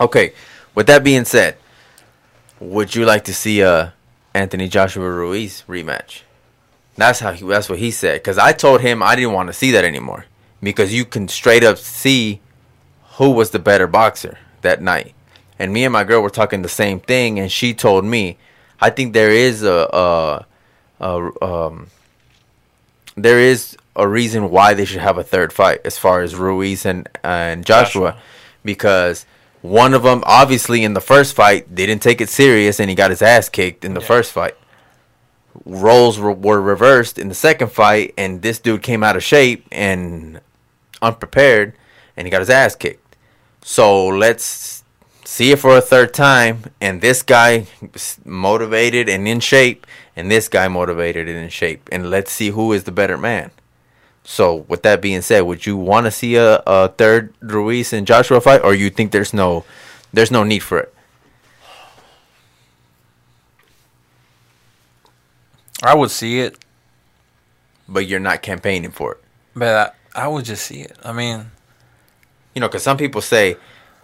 [0.00, 0.32] Okay.
[0.74, 1.58] With that being said,
[2.58, 3.92] would you like to see a
[4.32, 6.22] Anthony Joshua Ruiz rematch?
[6.96, 7.44] That's how he.
[7.44, 8.14] That's what he said.
[8.14, 10.24] Because I told him I didn't want to see that anymore
[10.62, 12.40] because you can straight up see
[13.16, 15.14] who was the better boxer that night.
[15.58, 18.36] And me and my girl were talking the same thing, and she told me,
[18.80, 20.46] I think there is a, a,
[21.00, 21.88] a um,
[23.16, 26.86] there is a reason why they should have a third fight as far as Ruiz
[26.86, 28.22] and and Joshua, Joshua.
[28.64, 29.26] because
[29.60, 33.10] one of them obviously in the first fight didn't take it serious and he got
[33.10, 34.06] his ass kicked in the Yeah.
[34.06, 34.56] first fight.
[35.66, 39.66] Roles were, were reversed in the second fight, and this dude came out of shape
[39.70, 40.40] and
[41.02, 41.74] unprepared,
[42.16, 43.16] and he got his ass kicked.
[43.62, 44.82] So let's
[45.24, 47.66] see it for a third time, and this guy
[48.24, 49.86] motivated and in shape,
[50.16, 53.50] and this guy motivated and in shape, and let's see who is the better man.
[54.24, 58.06] So with that being said, would you want to see a, a third Ruiz and
[58.06, 59.64] Joshua fight, or you think there's no
[60.12, 60.94] there's no need for it?
[65.82, 66.56] I would see it,
[67.88, 69.24] But you're not campaigning for it.
[69.54, 70.96] but I, would just see it.
[71.04, 71.50] I mean,
[72.54, 73.56] You know, because some people say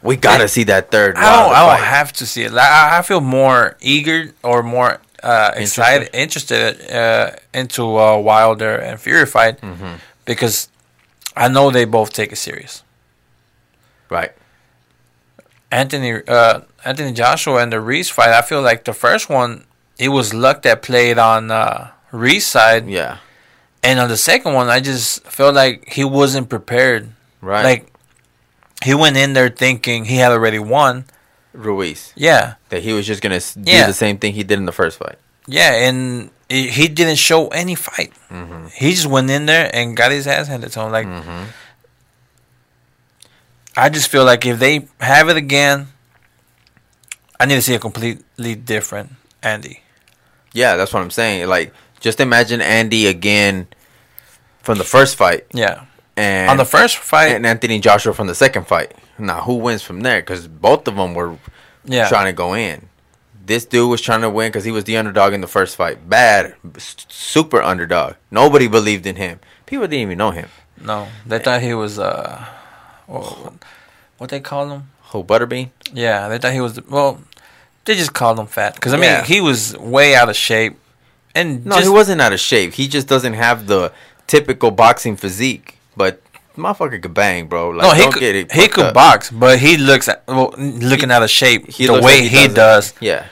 [0.02, 1.16] we gotta see that third.
[1.16, 1.54] I don't.
[1.54, 2.52] I don't have to see it.
[2.52, 8.76] Like, I, I feel more eager or more uh, excited, interested uh, into uh, Wilder
[8.76, 9.94] and Fury fight Mm-hmm.
[10.24, 10.68] because
[11.36, 12.82] I know they both take it serious.
[14.08, 14.32] right.
[15.70, 18.30] Anthony uh, Anthony Joshua and the Ruiz fight.
[18.30, 19.64] I feel like the first one
[19.98, 23.18] it was luck that played on uh, Ruiz side, Yeah.
[23.82, 27.10] And on the second one, I just felt like he wasn't prepared.
[27.40, 27.62] Right.
[27.64, 27.92] Like
[28.84, 31.04] he went in there thinking he had already won.
[31.52, 33.86] Ruiz Yeah, that he was just gonna do Yeah.
[33.86, 35.18] the same thing he did in the first fight.
[35.46, 38.12] yeah, and he didn't show any fight.
[38.30, 38.68] Mm-hmm.
[38.74, 40.92] He just went in there and got his ass handed to him.
[40.92, 41.06] Like
[43.76, 45.88] I just feel like if they have it again,
[47.38, 49.12] I need to see a completely different
[49.42, 49.82] Andy.
[50.52, 51.46] Yeah, that's what I'm saying.
[51.48, 53.66] Like, just imagine Andy again
[54.62, 55.84] from the first fight, Yeah.
[56.16, 58.94] and On the first fight, and Anthony Joshua from the second fight.
[59.18, 60.20] Now, who wins from there?
[60.20, 61.36] Because both of them were
[61.84, 62.88] yeah, trying to go in.
[63.44, 66.08] This dude was trying to win because he was the underdog in the first fight.
[66.08, 66.54] Bad,
[67.08, 68.14] super underdog.
[68.30, 69.40] Nobody believed in him.
[69.64, 70.48] People didn't even know him.
[70.80, 72.44] no, they thought he was uh,
[73.06, 73.54] what,
[74.18, 74.90] what they call him?
[75.12, 75.70] Who Butterbean?
[75.92, 77.22] Yeah, they thought he was well.
[77.86, 79.24] They just called him fat because I mean Yeah.
[79.24, 80.76] he was way out of shape,
[81.34, 82.74] and No, just, he wasn't out of shape.
[82.74, 83.92] He just doesn't have the
[84.26, 85.78] typical boxing physique.
[85.96, 86.20] But
[86.56, 87.70] motherfucker could bang, bro.
[87.70, 88.94] Like, No, he don't could get it he could up.
[88.94, 92.36] box, but he looks at, well, looking out of shape He the way like he,
[92.48, 92.94] doesn't- does.
[93.00, 93.26] Yeah.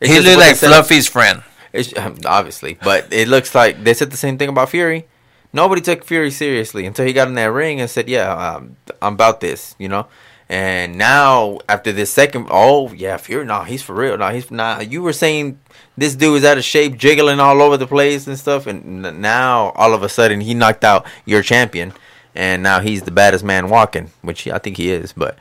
[0.00, 1.42] It's He looks like Fluffy's friend.
[1.72, 5.06] It's, um, obviously, but it looks like they said the same thing about Fury.
[5.52, 9.14] Nobody took Fury seriously until he got in that ring and said, "Yeah, um, I'm
[9.14, 10.06] about this," you know.
[10.50, 14.18] And now after this second, oh yeah, Fury, nah, he's for real.
[14.18, 14.80] Nah, he's nah.
[14.80, 15.60] You were saying
[15.96, 19.70] this dude is out of shape, jiggling all over the place and stuff, and now
[19.76, 21.92] all of a sudden he knocked out your champion,
[22.34, 25.12] and now he's the baddest man walking, which I think he is.
[25.12, 25.38] But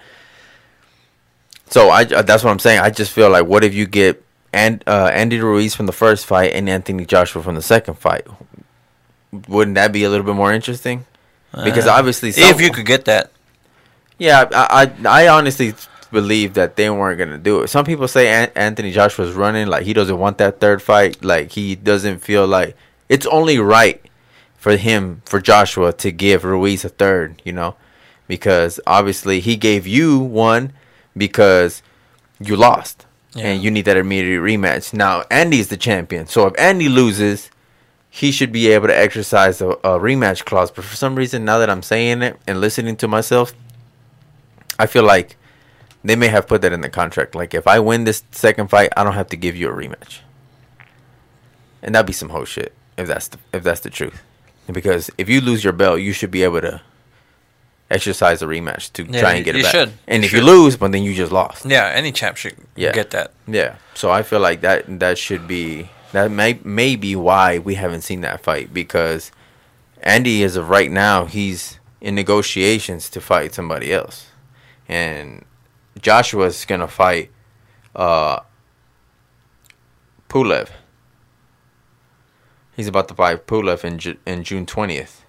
[1.65, 2.79] so I that's what I'm saying.
[2.79, 6.27] I just feel like what if you get and uh, Andy Ruiz from the first
[6.27, 8.27] fight and Anthony Joshua from the second fight?
[9.47, 11.05] Wouldn't that be a little bit more interesting?
[11.63, 13.31] Because Uh, obviously, if you could get that,
[14.19, 15.73] yeah, I, I I honestly
[16.12, 17.67] believe that they weren't gonna do it.
[17.69, 21.23] Some people say An- Anthony Joshua's running like he doesn't want that third fight.
[21.23, 22.75] Like he doesn't feel like
[23.10, 24.01] it's only right
[24.58, 27.41] for him for Joshua to give Ruiz a third.
[27.45, 27.75] You know,
[28.27, 30.73] because obviously he gave you one
[31.17, 31.82] because
[32.39, 33.05] you lost
[33.36, 33.47] Yeah.
[33.47, 34.93] and you need that immediate rematch.
[34.93, 37.49] Now Andy's the champion, so if Andy loses.
[38.12, 41.60] He should be able to exercise a, a rematch clause, but for some reason, now
[41.60, 43.53] that I'm saying it and listening to myself,
[44.79, 45.35] I feel like
[46.03, 47.35] they may have put that in the contract.
[47.35, 50.19] Like if I win this second fight, I don't have to give you a rematch.
[51.83, 54.21] And that'd be some whole shit if that's the, if that's the truth.
[54.71, 56.81] Because if you lose your belt, you should be able to
[57.89, 59.71] exercise a rematch to Yeah, try and get you it back.
[59.71, 59.93] should.
[60.07, 61.65] And You if you lose, but then you just lost.
[61.65, 62.91] yeah, any champ should Yeah.
[62.91, 63.31] get that.
[63.47, 63.75] Yeah.
[63.95, 68.01] So I feel like that that should be that may may be why we haven't
[68.01, 69.31] seen that fight because
[70.01, 74.27] Andy as of right now he's in negotiations to fight somebody else.
[74.89, 75.45] And
[76.02, 77.32] Joshua's gonna fight
[77.95, 78.39] uh
[80.28, 80.69] Pulev.
[82.75, 85.23] He's about to fight Pulev in Ju- in June twentieth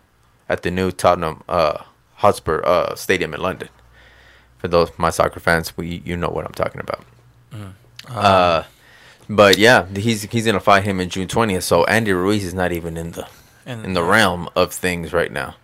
[0.49, 1.85] at the new Tottenham uh
[2.17, 3.69] Hotspur uh stadium in London.
[4.59, 7.05] For those my soccer fans, we you know what I'm talking about.
[8.09, 8.65] Uh,
[9.29, 11.65] but yeah, he's he's gonna fight him in June twentieth.
[11.65, 13.29] So Andy Ruiz is not even in the
[13.67, 15.57] And, in the realm of things right now.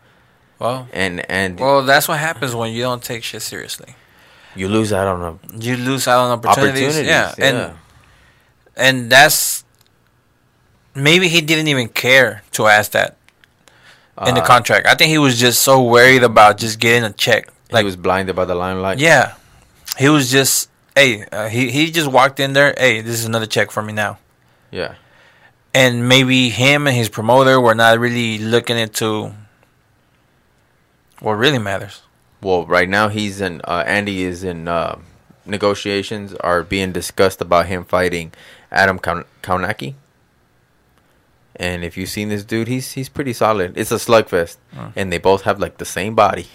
[0.59, 3.95] Well, And and well, that's what happens when you don't take shit seriously.
[4.55, 6.97] you lose out on a You lose out on opportunities.
[6.97, 7.09] opportunities.
[7.09, 7.47] yeah, yeah.
[7.49, 7.75] and
[8.77, 9.65] and that's
[10.95, 13.17] maybe he didn't even care to ask that
[14.27, 14.87] in the Uh, contract.
[14.87, 17.49] I think he was just so worried about just getting a check.
[17.71, 18.99] Like he was blinded by the limelight.
[18.99, 19.35] yeah,
[19.99, 22.75] he was just hey, uh, he he just walked in there.
[22.79, 24.19] Hey, this is another check for me now.
[24.71, 24.95] yeah.
[25.75, 29.35] And maybe him and his promoter were not really looking into
[31.21, 32.03] what really matters.
[32.43, 33.61] Well, right now he's in.
[33.65, 34.99] Uh, Andy is in uh,
[35.45, 38.33] negotiations are being discussed about him fighting
[38.71, 39.95] Adam Kaun- Kownacki.
[41.59, 43.77] And if you've seen this dude, he's he's pretty solid.
[43.79, 44.93] It's a slugfest, Mm.
[44.95, 46.49] and they both have like the same body.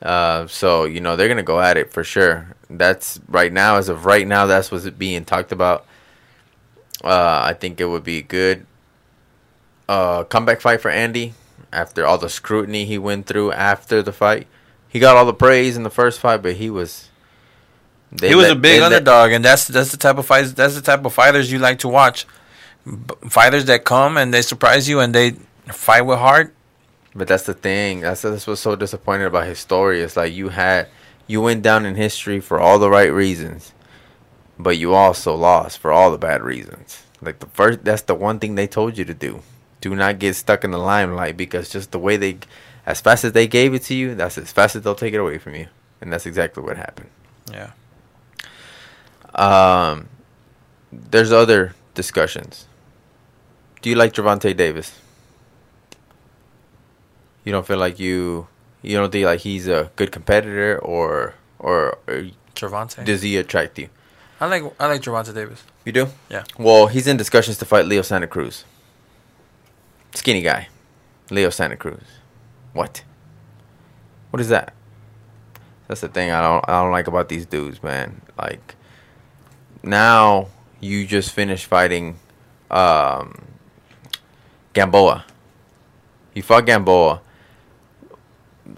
[0.00, 2.54] Uh, so you know they're gonna go at it for sure.
[2.70, 5.86] That's right now, as of right now, that's what's being talked about.
[7.02, 8.64] Uh, I think it would be good
[9.88, 11.34] uh, comeback fight for Andy
[11.72, 14.46] after all the scrutiny he went through after the fight.
[14.88, 17.08] He got all the praise in the first fight, but he was.
[18.10, 20.26] they he was let- a big they let- underdog, and that's that's the type of
[20.26, 20.52] fights.
[20.52, 22.26] That's the type of fighters you like to watch.
[22.84, 25.32] B- fighters that come and they surprise you and they
[25.68, 26.52] fight with heart.
[27.14, 28.00] But that's the thing.
[28.00, 30.00] That's that's what's so disappointing about his story.
[30.02, 30.88] It's like you had
[31.26, 33.72] you went down in history for all the right reasons,
[34.58, 37.02] but you also lost for all the bad reasons.
[37.20, 39.42] Like the first, that's the one thing they told you to do.
[39.82, 42.38] Do not get stuck in the limelight because just the way they,
[42.86, 45.18] as fast as they gave it to you, that's as fast as they'll take it
[45.18, 45.66] away from you,
[46.00, 47.10] and that's exactly what happened.
[47.50, 47.72] Yeah.
[49.34, 50.08] Um,
[50.92, 52.66] there's other discussions.
[53.80, 54.98] Do you like Javante Davis?
[57.44, 58.46] You don't feel like you
[58.82, 63.04] you don't think like he's a good competitor or or, or Gervonta.
[63.04, 63.88] does he attract you?
[64.40, 65.64] I like I like Gervonta Davis.
[65.84, 66.06] You do?
[66.28, 66.44] Yeah.
[66.56, 68.64] Well, he's in discussions to fight Leo Santa Cruz.
[70.14, 70.68] Skinny guy.
[71.30, 72.04] Leo Santa Cruz.
[72.72, 73.04] What?
[74.30, 74.74] What is that?
[75.88, 78.22] That's the thing I don't I don't like about these dudes, man.
[78.38, 78.76] Like
[79.82, 80.48] now
[80.80, 82.18] you just finished fighting
[82.70, 83.46] um
[84.72, 85.24] Gamboa.
[86.34, 87.20] You fought Gamboa.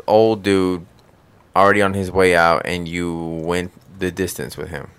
[0.07, 0.87] Old dude
[1.55, 4.91] already on his way out and you went the distance with him.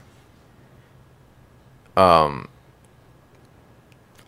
[1.98, 2.48] Um,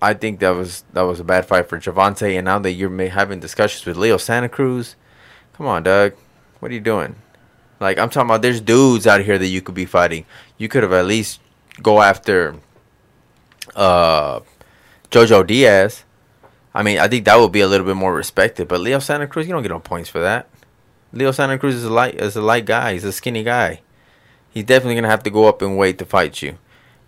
[0.01, 3.09] I think that was that was a bad fight for Javante, and now that you're
[3.09, 4.95] having discussions with Leo Santa Cruz,
[5.53, 6.13] come on, Doug,
[6.59, 7.15] what are you doing?
[7.79, 10.25] Like I'm talking about, there's dudes out here that you could be fighting.
[10.57, 11.39] You could have at least
[11.81, 12.55] go after
[13.75, 14.41] uh
[15.11, 16.03] Jojo Diaz.
[16.73, 18.67] I mean, I think that would be a little bit more respected.
[18.67, 20.47] But Leo Santa Cruz, you don't get no points for that.
[21.11, 22.93] Leo Santa Cruz is a light is a light guy.
[22.93, 23.81] He's a skinny guy.
[24.49, 26.57] He's definitely gonna have to go up in weight to fight you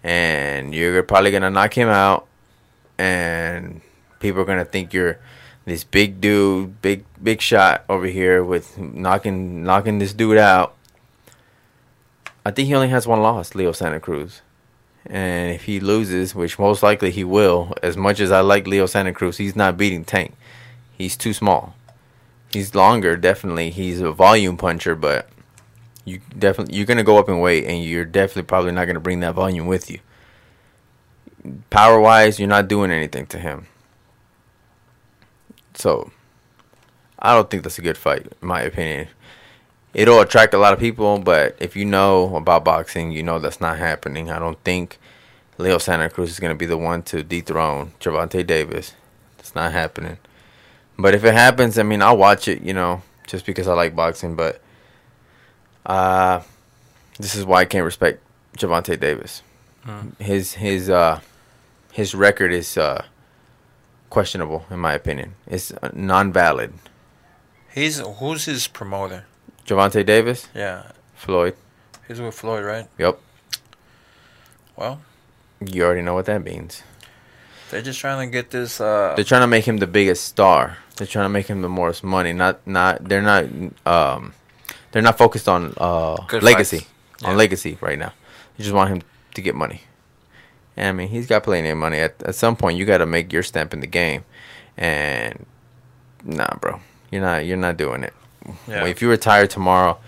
[0.04, 2.28] and you're probably gonna knock him out,
[3.00, 3.82] and
[4.20, 5.18] people are gonna think you're
[5.70, 10.74] This big dude, big big shot over here with knocking knocking this dude out.
[12.43, 14.41] I think he only has one loss, Leo Santa Cruz.
[15.06, 18.88] And if he loses, which most likely he will, as much as I like Leo
[18.88, 20.36] Santa Cruz, he's not beating Tank.
[20.97, 21.76] He's too small.
[22.52, 23.70] He's longer, definitely.
[23.70, 25.30] He's a volume puncher, but
[26.04, 29.20] you definitely you're gonna go up in weight, and you're definitely probably not gonna bring
[29.20, 30.00] that volume with you.
[31.70, 33.68] Power wise, you're not doing anything to him.
[35.74, 36.12] So,
[37.18, 39.08] I don't think that's a good fight, in my opinion.
[39.94, 43.62] It'll attract a lot of people, but if you know about boxing, you know that's
[43.62, 44.30] not happening.
[44.30, 45.00] I don't think
[45.58, 48.94] Leo Santa Cruz is going to be the one to dethrone Gervonta Davis.
[49.40, 50.18] It's not happening.
[50.98, 53.96] But if it happens, I mean, I'll watch it, you know, just because I like
[53.96, 54.36] boxing.
[54.36, 54.62] But
[55.86, 56.42] uh,
[57.18, 58.22] this is why I can't respect
[58.58, 59.42] Gervonta Davis.
[59.90, 60.10] Hmm.
[60.24, 61.20] His his uh,
[61.92, 63.04] his record is uh,
[64.10, 65.34] questionable, in my opinion.
[65.48, 66.74] It's uh, non-valid.
[67.74, 69.26] He's who's his promoter?
[69.66, 71.56] Gervonta Davis, Yeah, Floyd.
[72.08, 72.88] he's with Floyd, right?
[72.98, 73.20] Yep,
[74.76, 75.02] Well,
[75.64, 76.82] you already know what that means.
[77.70, 78.82] they're just trying to get this.
[78.82, 80.78] Uh, They're trying to make him the biggest star.
[80.98, 82.34] They're trying to make him the most money.
[82.34, 83.04] Not not.
[83.08, 83.46] They're not.
[83.86, 84.34] Um,
[84.92, 86.80] they're not focused on uh legacy.
[86.80, 87.24] fights.
[87.24, 88.14] On legacy right now.
[88.58, 89.02] They just want him
[89.40, 89.82] to get money.
[90.78, 92.00] I mean, he's got plenty of money.
[92.00, 94.24] At at some point, you got to make your stamp in the game.
[94.78, 95.46] And
[96.24, 96.80] nah, bro,
[97.12, 97.46] you're not.
[97.46, 98.14] You're not doing it.
[98.68, 98.86] Yeah.
[98.86, 100.00] If you retire tomorrow,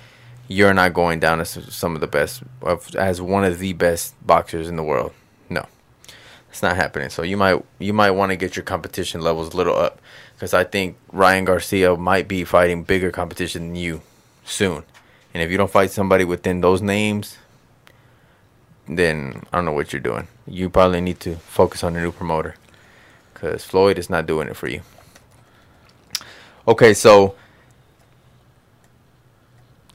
[0.47, 4.15] you're not going down as some of the best, of, as one of the best
[4.25, 5.11] boxers in the world.
[5.49, 5.65] No,
[6.49, 7.09] it's not happening.
[7.09, 9.99] So you might you might want to get your competition levels a little up,
[10.35, 14.01] because I think Ryan Garcia might be fighting bigger competition than you
[14.45, 14.83] soon.
[15.33, 17.37] And if you don't fight somebody within those names,
[18.97, 20.27] then I don't know what you're doing.
[20.45, 22.55] You probably need to focus on a new promoter,
[23.33, 24.81] because Floyd is not doing it for you.
[26.67, 27.35] Okay, so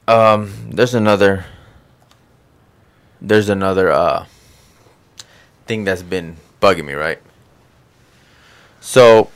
[0.07, 1.45] um, there's another.
[3.19, 4.25] There's another uh
[5.65, 7.19] thing that's been bugging me, right?
[8.79, 9.31] So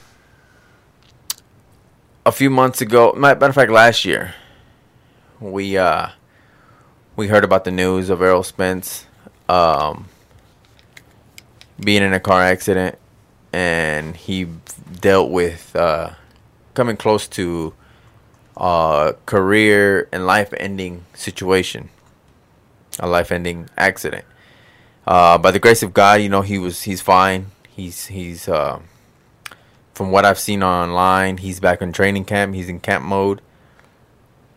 [2.23, 4.35] a few months ago, ma- matter of fact, last year,
[5.39, 6.09] we uh
[7.15, 9.07] we heard about the news of Errol Spence
[9.49, 10.07] um
[11.79, 12.97] being in a car accident,
[13.51, 14.47] and he
[14.99, 16.11] dealt with uh
[16.73, 17.73] coming close to
[18.57, 21.89] a career and life ending situation,
[22.99, 24.25] a life ending accident.
[25.07, 27.47] Uh, by the grace of God, you know he was he's fine.
[27.69, 28.79] He's he's uh,
[29.93, 32.53] from what I've seen online, he's back in training camp.
[32.53, 33.41] He's in camp mode.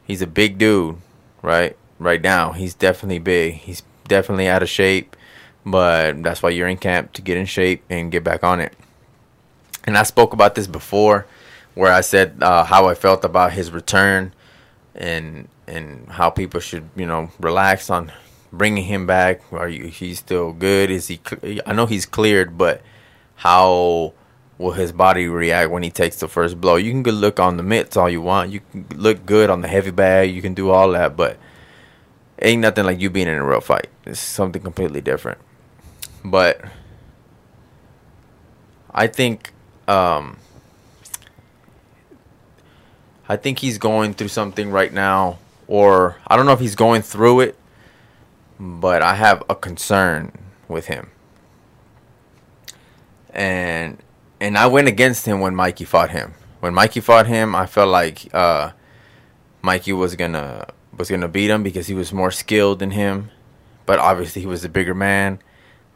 [0.07, 0.97] He's a big dude,
[1.43, 1.77] right?
[1.99, 3.55] Right now, he's definitely big.
[3.55, 5.17] He's definitely out of shape,
[5.65, 8.75] but that's why you're in camp to get in shape and get back on it.
[9.85, 11.27] And I spoke about this before
[11.75, 14.33] where I said uh, how I felt about his return
[14.95, 18.13] and and how people should you know relax on
[18.53, 19.41] bringing him back.
[19.53, 20.91] Are you he's still good?
[20.91, 21.21] Is he?
[21.67, 22.83] I know he's cleared, but
[23.37, 24.15] how
[24.57, 26.77] will his body react when he takes the first blow?
[26.77, 28.53] You can look on the mitts all you want.
[28.53, 30.31] You can look good on the heavy bag.
[30.31, 31.39] You can do all that, but
[32.45, 33.89] ain't nothing like you being in a real fight.
[34.05, 35.39] It's something completely different.
[36.25, 36.61] But
[38.91, 39.53] I think
[39.89, 40.37] um,
[43.29, 47.03] I think he's going through something right now, or I don't know if he's going
[47.03, 47.59] through it,
[48.61, 50.33] but I have a concern
[50.69, 51.11] with him.
[53.31, 53.99] And
[54.41, 56.35] and I went against him when Mikey fought him.
[56.61, 58.73] When Mikey fought him, I felt like uh,
[59.63, 60.67] Mikey was gonna
[60.97, 63.31] was gonna beat him because he was more skilled than him,
[63.87, 65.41] but obviously he was the bigger man,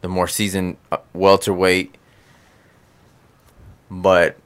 [0.01, 1.95] the more seasoned uh, welterweight.
[3.89, 4.37] But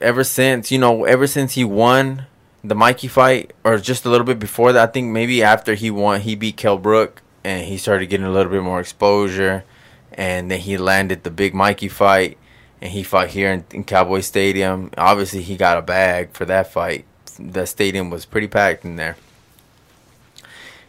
[0.00, 2.26] ever since you know, ever since he won
[2.62, 5.90] the Mikey fight, or just a little bit before that, I think maybe after he
[5.90, 9.64] won, he beat Kell Brook, and he started getting a little bit more exposure,
[10.12, 12.38] and then he landed the big Mikey fight,
[12.80, 14.90] and he fought here in, in Cowboy Stadium.
[14.98, 17.04] Obviously, he got a bag for that fight.
[17.38, 19.16] The stadium was pretty packed in there.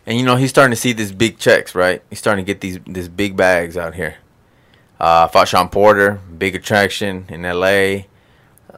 [0.07, 2.01] And you know he's starting to see these big checks, right?
[2.09, 4.15] He's starting to get these these big bags out here.
[4.99, 8.07] Uh, fought Shawn Porter, big attraction in L.A.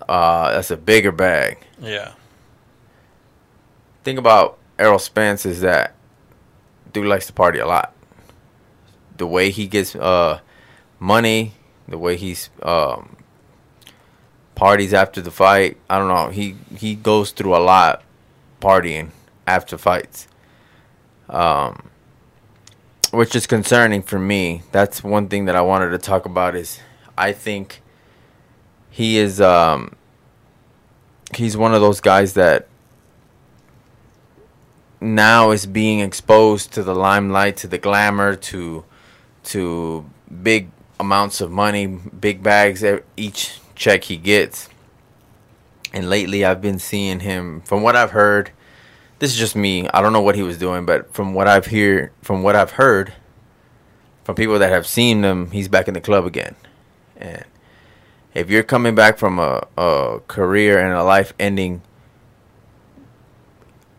[0.10, 1.60] Uh, that's a bigger bag.
[1.80, 2.14] yeah,
[4.04, 5.94] Thing about Errol Spence is that
[6.92, 7.94] dude likes to party a lot.
[9.18, 10.40] The way he gets uh,
[11.00, 11.54] money,
[11.88, 13.18] the way he's um,
[14.56, 15.78] parties after the fight.
[15.90, 16.30] I don't know.
[16.30, 18.04] He he goes through a lot
[18.62, 19.12] partying
[19.46, 20.28] after fights.
[21.30, 21.90] Um,
[23.12, 24.64] which is concerning for me.
[24.72, 26.80] That's one thing that I wanted to talk about is
[27.18, 27.82] I think
[28.90, 29.96] he is um
[31.36, 32.68] he's one of those guys that
[35.02, 38.84] now is being exposed to the limelight, to the glamour, to
[39.46, 40.10] to
[40.44, 40.70] big
[41.00, 42.84] amounts of money, big bags
[43.16, 44.70] each check he gets.
[45.94, 48.52] And lately I've been seeing him from what I've heard,
[49.20, 49.88] this is just me.
[49.90, 52.72] I don't know what he was doing, but from what I've hear from what I've
[52.72, 53.14] heard
[54.24, 56.56] from people that have seen him, he's back in the club again.
[57.18, 57.44] And
[58.34, 61.82] if you're coming back from a, a career and a life ending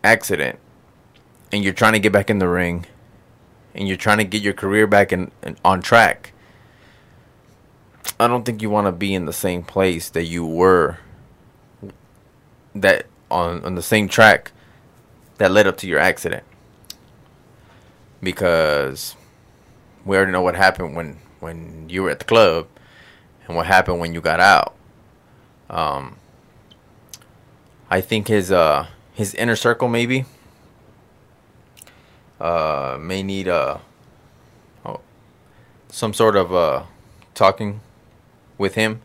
[0.03, 0.57] accident
[1.51, 2.87] and you're trying to get back in the ring
[3.75, 5.31] and you're trying to get your career back in
[5.63, 6.33] on track,
[8.19, 10.97] I don't think you want to be in the same place that you were
[12.73, 14.51] that on on the same track
[15.41, 16.43] that led up to your accident.
[18.21, 19.15] Because
[20.05, 22.67] we already know what happened when when you were at the club
[23.47, 24.75] and what happened when you got out.
[25.67, 26.17] Um
[27.89, 30.25] I think his uh his inner circle maybe
[32.39, 33.77] uh, may need uh,
[34.85, 34.99] oh,
[35.89, 36.83] some sort of uh,
[37.33, 37.81] talking
[38.57, 39.01] with him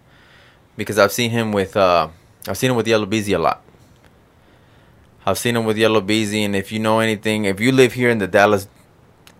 [0.76, 2.08] because I've seen him with uh,
[2.48, 3.62] I've seen him with Yella Beezy a lot.
[5.28, 8.10] I've seen him with Yella Beezy, and if you know anything, if you live here
[8.10, 8.68] in the Dallas,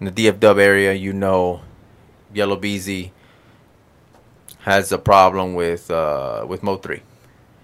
[0.01, 1.61] in the DFW area, you know
[2.35, 3.13] Yella Beezy
[4.63, 7.03] has a problem with uh, with Mo3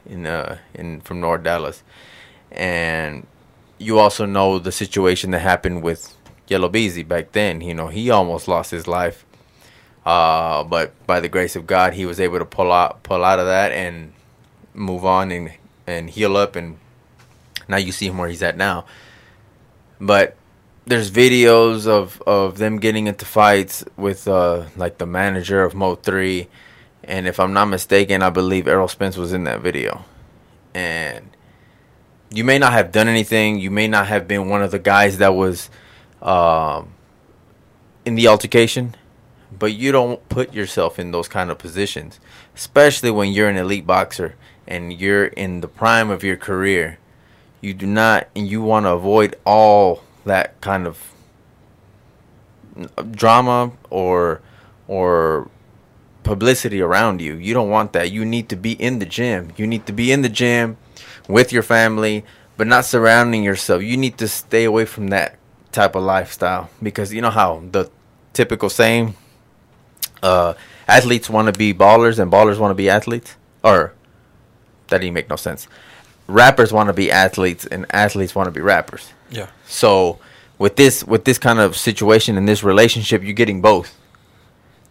[0.06, 1.82] in uh, in from North Dallas,
[2.52, 3.26] and
[3.78, 6.16] you also know the situation that happened with
[6.46, 7.60] Yella Beezy back then.
[7.60, 9.26] You know, he almost lost his life.
[10.06, 13.40] Uh, but by the grace of God, he was able to pull out pull out
[13.40, 14.12] of that and
[14.74, 15.52] move on and
[15.88, 16.78] and heal up and
[17.68, 18.84] now you see him where he's at now.
[20.00, 20.36] But
[20.84, 26.48] there's videos of of them getting into fights with uh like the manager of Mo3
[27.04, 30.04] and if I'm not mistaken, I believe Errol Spence was in that video.
[30.74, 31.36] And
[32.30, 35.18] you may not have done anything, you may not have been one of the guys
[35.18, 35.68] that was
[36.22, 36.94] um,
[38.04, 38.94] in the altercation,
[39.56, 42.20] but you don't put yourself in those kind of positions,
[42.54, 44.36] especially when you're an elite boxer
[44.66, 46.98] and you're in the prime of your career.
[47.62, 50.98] You do not, and you want to avoid all that kind of
[53.12, 54.42] drama or
[54.88, 55.48] or
[56.24, 57.34] publicity around you.
[57.36, 58.10] You don't want that.
[58.10, 59.52] You need to be in the gym.
[59.56, 60.76] You need to be in the gym
[61.28, 62.24] with your family,
[62.56, 63.80] but not surrounding yourself.
[63.82, 65.38] You need to stay away from that
[65.70, 67.88] type of lifestyle because you know how the
[68.32, 69.14] typical saying
[70.22, 70.54] uh,
[70.88, 73.94] athletes want to be ballers and ballers want to be athletes or
[74.88, 75.68] that didn't make no sense
[76.26, 79.12] rappers want to be athletes and athletes want to be rappers.
[79.30, 79.48] Yeah.
[79.66, 80.18] so
[80.58, 83.98] with this with this kind of situation and this relationship you're getting both.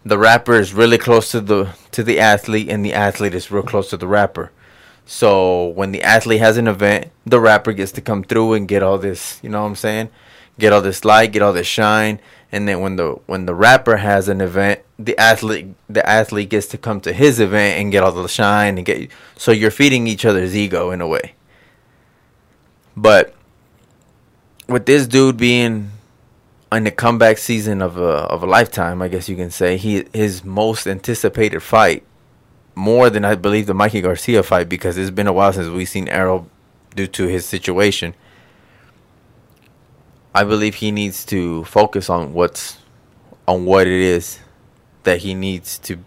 [0.03, 3.63] The rapper is really close to the to the athlete and the athlete is real
[3.63, 4.51] close to the rapper.
[5.05, 8.83] So when the athlete has an event the rapper gets to come through and get
[8.83, 10.09] all this you know what i'm saying?
[10.59, 12.19] Get all this light, get all this shine,
[12.51, 16.67] and then when the when the rapper has an event, the athlete the athlete gets
[16.67, 20.05] to come to his event and get all the shine and get so you're feeding
[20.07, 21.33] each other's ego in a way.
[22.95, 23.33] But
[24.67, 25.91] with this dude being
[26.71, 30.05] in the comeback season of a of a lifetime, I guess you can say he
[30.13, 32.03] his most anticipated fight,
[32.75, 35.87] more than I believe the Mikey Garcia fight because it's been a while since we've
[35.87, 36.49] seen Errol
[36.95, 38.13] due to his situation.
[40.33, 42.77] I believe he needs to focus on what's
[43.47, 44.39] on what it is
[45.03, 45.99] that he needs to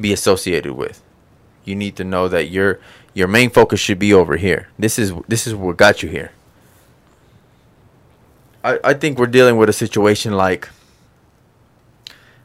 [0.00, 1.02] be associated with.
[1.64, 2.80] You need to know that your
[3.14, 4.68] your main focus should be over here.
[4.78, 6.32] This is this is what got you here.
[8.62, 10.68] I, I think we're dealing with a situation like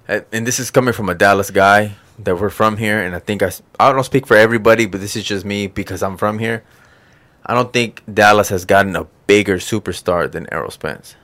[0.08, 3.44] and this is coming from a Dallas guy that we're from here and I think
[3.44, 6.64] I I don't speak for everybody but this is just me because I'm from here.
[7.50, 11.16] I don't think Dallas has gotten a bigger superstar than Errol Spence.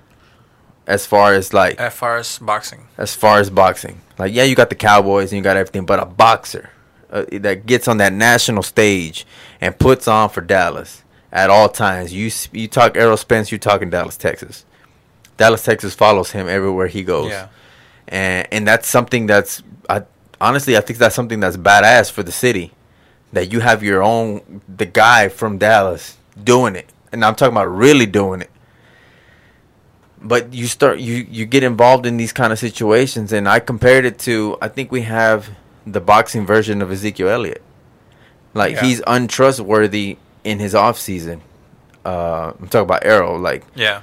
[0.87, 2.87] As far as like As far as boxing.
[2.97, 4.01] as far as boxing.
[4.19, 6.69] Like, yeah, you got the Cowboys and you got everything, but a boxer
[7.11, 9.25] uh, that gets on that national stage
[9.61, 12.13] and puts on for Dallas at all times.
[12.13, 14.65] You you talk Errol Spence, you talking Dallas, Texas.
[15.37, 17.47] Dallas, Texas follows him everywhere he goes, Yeah.
[18.07, 20.03] and and that's something that's I
[20.39, 22.71] honestly I think that's something that's badass for the city
[23.35, 27.67] that you have your own the guy from Dallas doing it, and I'm talking about
[27.67, 28.49] really doing it.
[30.21, 33.31] But you start you you get involved in these kind of situations.
[33.31, 35.49] And i compared it to i think we have
[35.85, 37.61] the boxing version of ezekiel elliott.
[38.53, 38.83] Like Yeah.
[38.85, 41.41] he's untrustworthy in his off season
[42.05, 44.01] uh i'm talking about Errol like Yeah.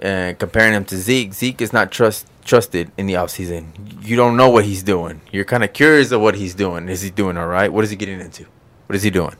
[0.00, 3.72] and comparing him to zeke zeke is not trust trusted in the off season
[4.02, 5.20] you don't know what he's doing.
[5.30, 6.88] You're kind of curious of what he's doing.
[6.88, 7.70] Is he doing all right?
[7.72, 8.46] What is he getting into
[8.90, 9.36] what is he doing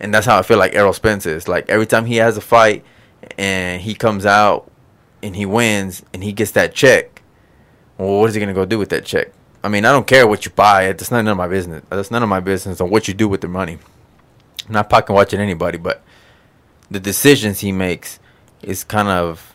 [0.00, 1.46] and that's how I feel like Errol Spence is.
[1.46, 2.82] Like every time he has a fight
[3.36, 4.70] and he comes out
[5.22, 7.22] and he wins and he gets that check,
[7.98, 9.30] well, what is he gonna go do with that check?
[9.62, 10.86] I mean, I don't care what you buy.
[10.86, 11.84] That's none of my business.
[11.90, 13.78] That's none of my business on what you do with the money.
[14.66, 16.02] I'm not pocket watching anybody, but
[16.90, 18.18] the decisions he makes
[18.62, 19.54] is kind of.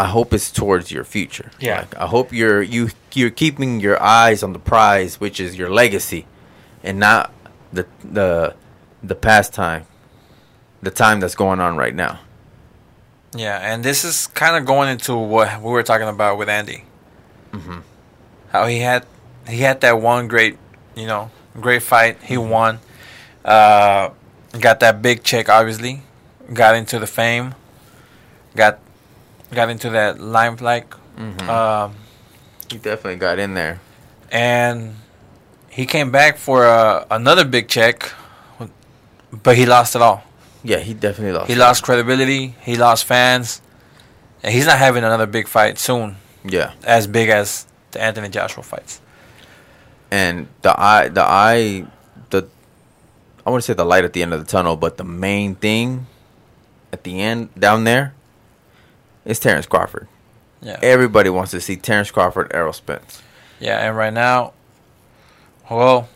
[0.00, 1.50] I hope it's towards your future.
[1.58, 1.80] Yeah.
[1.80, 5.68] Like, I hope you're you you're keeping your eyes on the prize, which is your
[5.68, 6.26] legacy,
[6.84, 7.32] and not
[7.72, 8.54] the the
[9.02, 9.86] the past time,
[10.82, 12.20] the time that's going on right now.
[13.34, 16.84] Yeah, and this is kind of going into what we were talking about with Andy.
[17.52, 17.78] Mm-hmm.
[18.50, 19.04] How he had
[19.46, 20.56] he had that one great,
[20.96, 22.22] you know, great fight.
[22.22, 22.80] He won.
[23.44, 24.10] Uh,
[24.60, 26.02] got that big check, obviously.
[26.52, 27.54] Got into the fame.
[28.56, 28.78] Got
[29.52, 30.86] got into that limelight.
[31.16, 31.48] Mhm.
[31.48, 31.94] Um,
[32.70, 33.80] He definitely got in there.
[34.30, 34.96] and
[35.78, 38.10] he came back for uh, another big check,
[39.30, 40.24] but he lost it all.
[40.64, 41.48] Yeah, he definitely lost.
[41.48, 42.54] He lost credibility.
[42.62, 43.62] He lost fans,
[44.42, 48.62] and he's not having another big fight soon, Yeah, as big as the Anthony Joshua
[48.64, 49.00] fights.
[50.10, 51.86] and the eye, the eye,
[52.30, 52.48] the
[53.46, 55.54] I want to say the light at the end of the tunnel, but the main
[55.54, 56.06] thing
[56.92, 58.14] at the end down there
[59.24, 60.08] is Terrence Crawford.
[60.60, 63.22] Yeah, Everybody wants to see Terrence Crawford, Errol Spence.
[63.60, 64.54] yeah, and right now,
[65.70, 66.08] well,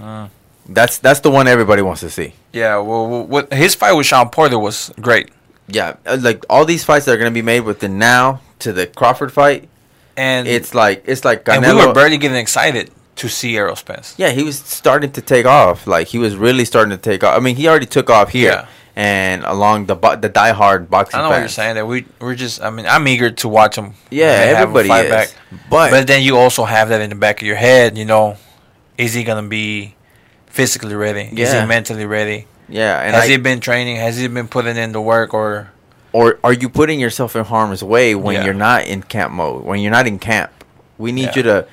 [0.00, 0.28] uh,
[0.68, 2.34] That's that's the one everybody wants to see.
[2.52, 5.30] yeah, well, what his fight with Shawn Porter was great,
[5.68, 8.72] Yeah, uh, like all these fights that are gonna be made with the now to
[8.72, 9.68] the Crawford fight,
[10.16, 14.14] and it's like it's like and we were barely getting excited to see Errol Spence.
[14.16, 15.86] Yeah, he was starting to take off.
[15.86, 17.36] Like he was really starting to take off.
[17.36, 18.66] I mean, he already took off here Yeah.
[19.00, 21.20] And along the bo- the diehard boxing.
[21.20, 21.76] I know what you're saying.
[21.76, 22.60] That we we're just.
[22.60, 23.94] I mean, I'm eager to watch him.
[24.10, 25.10] Yeah, when they have a everybody fight is.
[25.10, 25.28] back.
[25.70, 27.96] But, But then you also have that in the back of your head.
[27.96, 28.36] You know,
[28.98, 29.94] is he gonna be
[30.48, 31.30] physically ready?
[31.32, 31.46] Yeah.
[31.46, 32.46] Is he mentally ready?
[32.68, 33.96] yeah, and Has I, he been training?
[33.96, 35.32] Has he been putting in the work?
[35.32, 35.70] Or
[36.12, 38.44] or are you putting yourself in harm's way when Yeah.
[38.44, 39.64] you're not in camp mode?
[39.64, 40.50] When you're not in camp,
[40.98, 41.36] we need Yeah.
[41.36, 41.66] you to.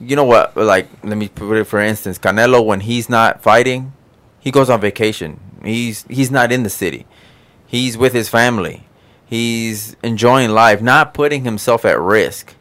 [0.00, 0.56] You know what?
[0.56, 2.18] Like, let me put it for instance.
[2.18, 3.92] Canelo, when he's not fighting,
[4.40, 5.38] he goes on vacation.
[5.64, 7.06] He's he's not in the city.
[7.66, 8.86] He's with his family.
[9.24, 12.54] He's enjoying life, not putting himself at risk.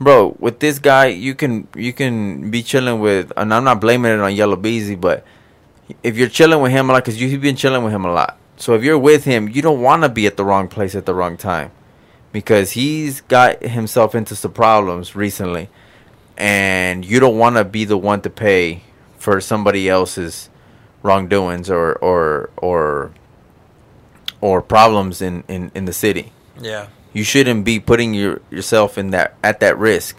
[0.00, 4.12] Bro, with this guy, you can you can be chilling with, and I'm not blaming
[4.12, 5.24] it on Yella Beezy, but
[6.02, 8.38] if you're chilling with him a lot, because you've been chilling with him a lot,
[8.56, 11.06] so if you're with him, you don't want to be at the wrong place at
[11.06, 11.70] the wrong time,
[12.32, 15.68] because he's got himself into some problems recently,
[16.36, 18.82] and you don't want to be the one to pay
[19.16, 20.50] for somebody else's
[21.02, 23.12] wrongdoings or or or
[24.40, 29.10] or problems in in in the city yeah, you shouldn't be putting your yourself in
[29.10, 30.16] that at that risk.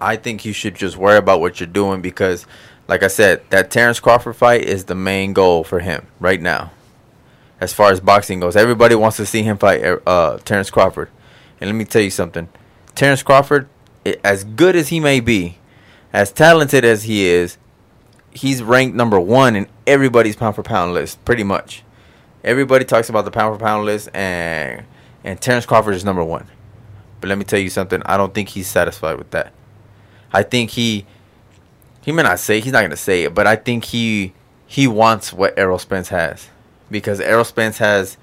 [0.00, 2.46] I think you should just worry about what you're doing because,
[2.88, 6.72] like I said, that Terrence Crawford fight is the main goal for him right now.
[7.60, 11.08] As far as boxing goes, everybody wants to see him fight uh, Terrence Crawford.
[11.60, 12.48] And let me tell you something,
[12.94, 13.68] Terrence Crawford,
[14.22, 15.58] as good as he may be,
[16.12, 17.56] as talented as he is,
[18.34, 21.82] he's ranked number one in everybody's pound for pound list, pretty much.
[22.42, 24.84] Everybody talks about the pound for pound list, and
[25.22, 26.48] and Terrence Crawford is number one.
[27.20, 28.02] But let me tell you something.
[28.04, 29.52] I don't think he's satisfied with that.
[30.32, 31.06] I think he
[32.02, 34.34] he may not say he's not gonna say it, but I think he
[34.66, 36.48] he wants what Errol Spence has
[36.90, 38.18] because Errol Spence has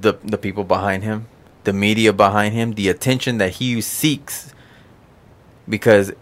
[0.00, 1.28] the the people behind him,
[1.64, 4.52] the media behind him, the attention that he seeks.
[5.68, 6.12] Because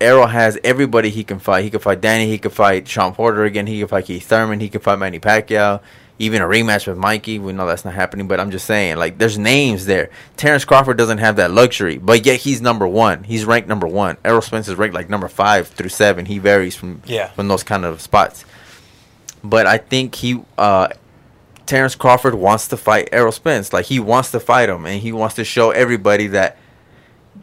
[0.00, 1.64] Errol has everybody he can fight.
[1.64, 2.26] He can fight Danny.
[2.26, 3.66] He can fight Shawn Porter again.
[3.66, 4.60] He can fight Keith Thurman.
[4.60, 5.80] He can fight Manny Pacquiao.
[6.18, 7.38] Even a rematch with Mikey.
[7.40, 10.10] We know that's not happening, but I'm just saying, like, there's names there.
[10.36, 13.24] Terrence Crawford doesn't have that luxury, but yet he's number one.
[13.24, 14.16] He's ranked number one.
[14.24, 16.26] Errol Spence is ranked like number five through seven.
[16.26, 17.28] He varies from Yeah.
[17.30, 18.44] from those kind of spots.
[19.42, 20.88] But I think he, uh,
[21.66, 23.72] Terrence Crawford wants to fight Errol Spence.
[23.72, 26.56] Like he wants to fight him, and he wants to show everybody that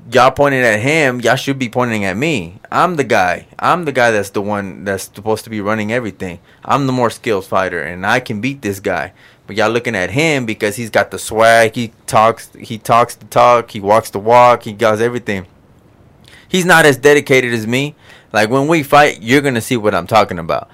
[0.10, 2.60] y'all pointing at him, y'all should be pointing at me.
[2.72, 3.48] I'm the guy.
[3.60, 6.40] I'm the guy that's the one that's supposed to be running everything.
[6.64, 9.14] I'm the more skilled fighter, and I can beat this guy.
[9.48, 11.76] But y'all looking at him because he's got the swag.
[11.76, 12.50] He talks.
[12.58, 13.72] He talks the talk.
[13.72, 14.64] He walks the walk.
[14.64, 15.46] He does everything.
[16.48, 17.96] He's not as dedicated as me.
[18.34, 20.70] Like when we fight, you're gonna see what I'm talking about.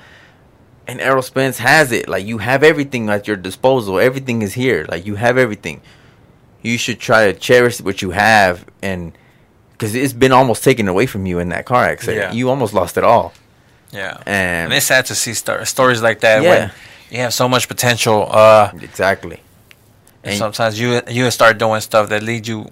[0.88, 2.08] And Errol Spence has it.
[2.08, 4.00] Like you have everything at your disposal.
[4.00, 4.86] Everything is here.
[4.88, 5.82] Like you have everything.
[6.62, 9.14] You should try to cherish what you have, and
[9.72, 12.18] because it's been almost taken away from you in that car accident.
[12.18, 12.32] Yeah.
[12.34, 13.34] You almost lost it all.
[13.92, 14.18] yeah.
[14.26, 16.50] And, And it's sad to see star- stories like that Yeah.
[16.50, 16.72] when
[17.12, 18.28] you have so much potential.
[18.32, 19.42] Uh, exactly.
[20.24, 22.66] and And- sometimes you you start doing stuff that lead you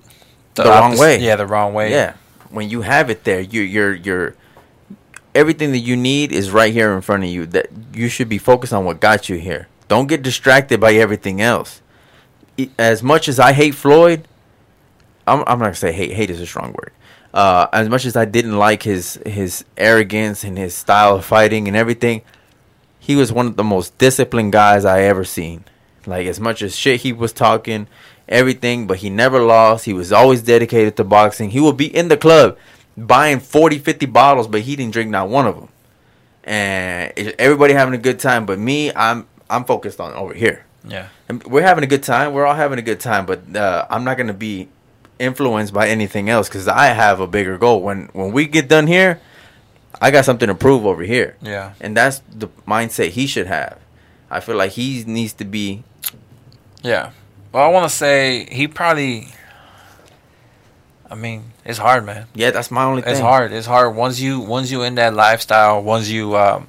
[0.56, 1.20] The wrong way.
[1.20, 1.92] Yeah, the wrong way.
[1.92, 2.14] Yeah,
[2.50, 4.34] when you have it there, you you're you're
[5.34, 7.46] everything that you need is right here in front of you.
[7.46, 9.68] That you should be focused on what got you here.
[9.88, 11.82] Don't get distracted by everything else.
[12.78, 14.28] As much as I hate Floyd,
[15.28, 16.14] I'm, I'm not gonna say hate.
[16.14, 16.92] Hate is a strong word.
[17.34, 21.68] Uh, as much as I didn't like his his arrogance and his style of fighting
[21.68, 22.22] and everything,
[23.00, 25.66] he was one of the most disciplined guys I ever seen.
[26.06, 27.88] Like as much as shit he was talking,
[28.30, 29.86] everything, but he never lost.
[29.86, 31.50] He was always dedicated to boxing.
[31.50, 32.58] He would be in the club
[32.98, 35.70] buying 40, 50 bottles, but he didn't drink not one of them.
[36.44, 40.65] And everybody having a good time, but me, I'm I'm focused on over here.
[40.88, 41.08] Yeah.
[41.30, 42.34] And we're having a good time.
[42.34, 44.70] We're all having a good time, but uh, I'm not gonna be
[45.20, 47.82] influenced by anything else because I have a bigger goal.
[47.82, 49.20] When when we get done here,
[50.02, 51.74] I got something to prove over here, Yeah.
[51.80, 53.80] and that's the mindset he should have.
[54.30, 55.84] I feel like he needs to be.
[56.84, 57.12] Yeah.
[57.52, 59.30] Well, I want to say he probably.
[61.10, 62.28] I mean, it's hard, man.
[62.34, 63.12] Yeah, that's my only thing.
[63.12, 63.52] It's hard.
[63.54, 65.82] It's hard once you once you in that lifestyle.
[65.82, 66.68] Once you, um,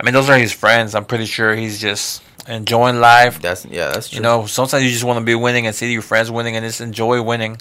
[0.00, 0.94] I mean, those are his friends.
[0.94, 3.40] I'm pretty sure he's just enjoying life.
[3.40, 4.16] That's yeah, that's true.
[4.16, 6.64] You know, sometimes you just want to be winning and see your friends winning and
[6.64, 7.58] just enjoy winning.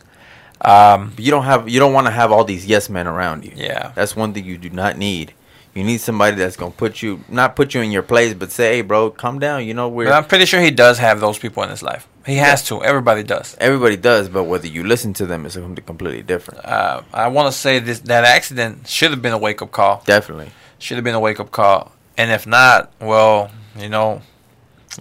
[0.61, 3.51] Um, you don't have you don't want to have all these yes men around you.
[3.55, 3.91] yeah.
[3.95, 5.33] That's one thing you do not need.
[5.75, 8.77] You need somebody that's gonna put you not put you in your place, but say,
[8.77, 9.63] hey, bro, calm down.
[9.65, 12.07] You know we're I'm pretty sure he does have those people in his life.
[12.25, 12.83] He has to.
[12.83, 13.55] Everybody does.
[13.59, 16.65] everybody does, but whether you listen to them is something completely different.
[16.65, 20.01] Uh, I want to say this that accident should have been a wake up call.
[20.05, 21.91] Definitely, Should have been a wake up call.
[22.17, 24.23] And if not, well, you know,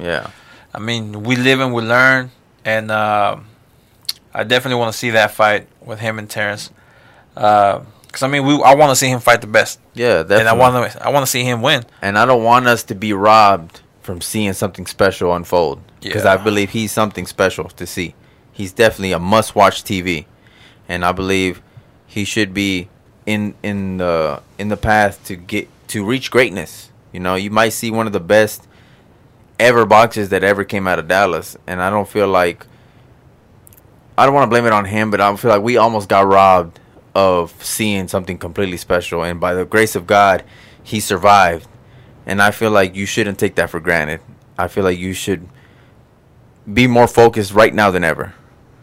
[0.01, 0.31] yeah.
[0.75, 2.31] I mean, we live and we learn,
[2.65, 3.37] and uh,
[4.35, 6.71] I definitely want to see that fight with him and Terrence.
[7.35, 10.41] Because I mean, we I want to see him fight the best, Yeah, definitely.
[10.41, 11.85] and I want to I want to see him win.
[12.03, 16.35] and I don't want us to be robbed from seeing something special unfold because Yeah.
[16.35, 18.15] I believe he's something special to see.
[18.53, 20.25] He's definitely a must-watch TV,
[20.89, 21.61] and I believe
[22.07, 22.89] he should be
[23.27, 26.91] in in the in the path to get to reach greatness.
[27.13, 28.67] You know, you might see one of the best
[29.59, 32.67] ever boxes that ever came out of Dallas, and I don't feel like
[34.19, 36.27] I don't want to blame it on him, but I feel like we almost got
[36.27, 36.81] robbed
[37.15, 40.45] of seeing something completely special, and by the grace of God,
[40.83, 41.69] he survived
[42.27, 44.21] and I feel like you shouldn't take that for granted.
[44.59, 45.49] I feel like you should
[46.71, 48.35] be more focused right now than ever,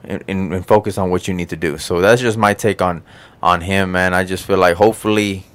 [0.04, 1.78] and, and, and focus on what you need to do.
[1.78, 3.04] So that's just my take on
[3.42, 4.14] on him, man.
[4.14, 5.46] I just feel like hopefully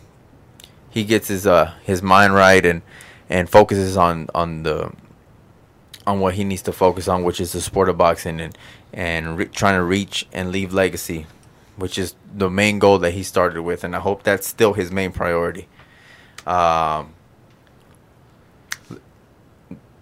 [0.90, 2.82] he gets his uh his mind right and
[3.30, 4.92] and focuses on on the
[6.08, 8.56] on what he needs to focus on, which is the sport of boxing and
[8.94, 11.26] and re- trying to reach and leave legacy,
[11.76, 14.90] which is the main goal that he started with, and I hope that's still his
[14.90, 15.68] main priority.
[16.46, 17.12] Um,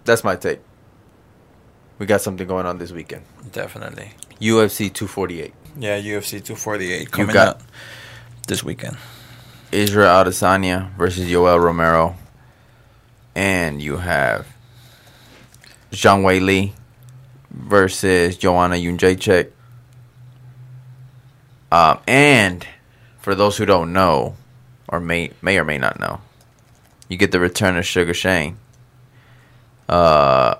[0.05, 0.61] that's my take.
[1.99, 3.23] We got something going on this weekend.
[3.51, 4.11] Definitely.
[4.39, 5.53] UFC 248.
[5.77, 7.61] Yeah, UFC 248 You coming up
[8.47, 8.95] this weekend.
[9.73, 12.15] Israel Adesanya versus Yoel Romero.
[13.35, 14.47] And you have
[15.91, 16.73] Zhang Wei Li
[17.51, 19.51] versus Joanna Jędrzejczyk.
[21.71, 22.65] Um, and
[23.19, 24.35] for those who don't know,
[24.87, 26.21] or may may or may not know,
[27.09, 28.57] you get the return of Sugar Shane.
[29.89, 30.55] Uh,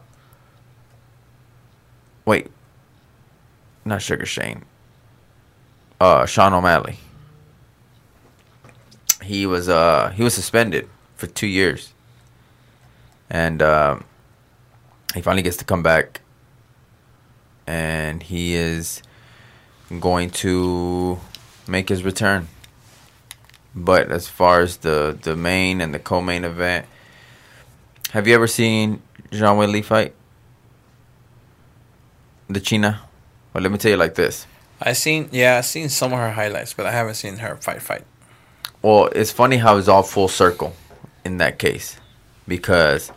[2.26, 2.48] wait,
[3.86, 4.64] not Sugar Shane.
[6.00, 6.98] Uh, Sean O'Malley
[9.28, 11.94] he was uh he was suspended for two years,
[13.30, 14.06] and um,
[15.14, 16.22] he finally gets to come back,
[17.66, 19.02] and he is
[20.00, 21.20] going to
[21.68, 22.48] make his return.
[23.76, 26.86] But as far as the the main and the co-main event,
[28.12, 29.02] have you ever seen
[29.32, 30.14] Jean Li fight?
[32.50, 33.02] The China.
[33.54, 34.48] Well, let me tell you like this.
[34.82, 37.82] I seen yeah, I seen some of her highlights, but I haven't seen her fight
[37.82, 38.04] fight.
[38.82, 40.74] Well, it's funny how it's all full circle
[41.26, 41.98] in that case
[42.48, 43.12] because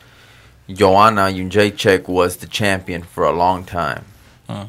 [0.72, 4.04] Joanna Jędrzejczyk was the champion for a long time.
[4.48, 4.68] Mm.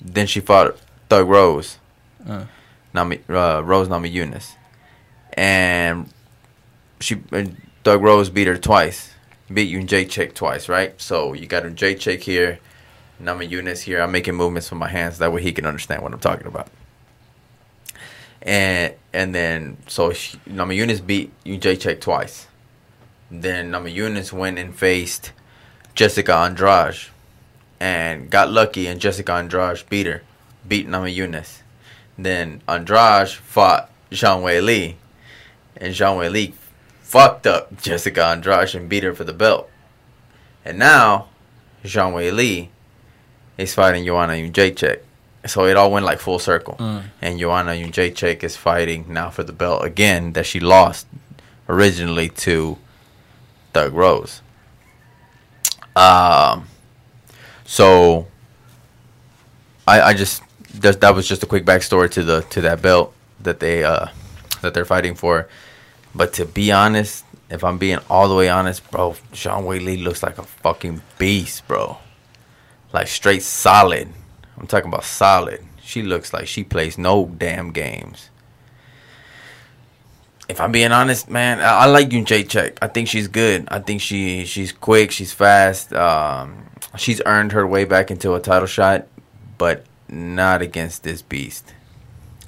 [0.00, 1.78] Then she fought Thug Rose,
[2.26, 2.48] Mm.
[2.92, 4.54] Nami, uh, Rose Namajunas,
[5.34, 6.08] and
[7.00, 7.44] she uh,
[7.84, 9.12] Thug Rose beat her twice,
[9.52, 11.00] beat Jędrzejczyk twice, right?
[11.00, 12.58] So you got Jędrzejczyk here,
[13.22, 14.00] Namajunas here.
[14.02, 16.68] I'm making movements with my hands that way he can understand what I'm talking about
[18.42, 22.46] and and then so she, Namajunas beat Jacek twice.
[23.30, 25.32] Then Namajunas went and faced
[25.94, 27.08] Jessica Andrade,
[27.80, 30.22] and got lucky, and Jessica Andrade beat her,
[30.66, 31.62] beat Namajunas.
[32.18, 34.96] Then Andrade fought Zhang Wei Li,
[35.76, 36.54] and Zhang Wei Li
[37.02, 39.68] fucked up Jessica Andrade and beat her for the belt.
[40.64, 41.28] And now
[41.84, 42.70] Zhang Wei Li
[43.58, 45.00] is fighting Joanna Jacek.
[45.46, 47.02] So it all went like full circle Mm.
[47.22, 51.06] and Joanna Jędrzejczyk is fighting now for the belt again that she lost
[51.68, 52.78] originally to
[53.76, 54.40] Thug Rose.
[55.94, 56.66] Um,
[57.66, 58.26] so
[59.86, 60.42] I I just
[60.80, 64.06] that, that was just a quick backstory to the to that belt that they uh
[64.62, 65.46] that they're fighting for.
[66.14, 70.22] But to be honest, if I'm being all the way honest, bro, Sean Lee looks
[70.22, 71.98] like a fucking beast, bro.
[72.94, 74.08] Like straight solid.
[74.56, 75.60] I'm talking about solid.
[75.82, 78.30] She looks like she plays no damn games.
[80.48, 82.78] If I'm being honest, man, I, I like Jędrzejczyk.
[82.80, 83.66] I think she's good.
[83.68, 85.10] I think she she's quick.
[85.10, 85.92] She's fast.
[85.92, 86.66] Um,
[86.96, 89.06] she's earned her way back into a title shot,
[89.58, 91.74] but not against this beast.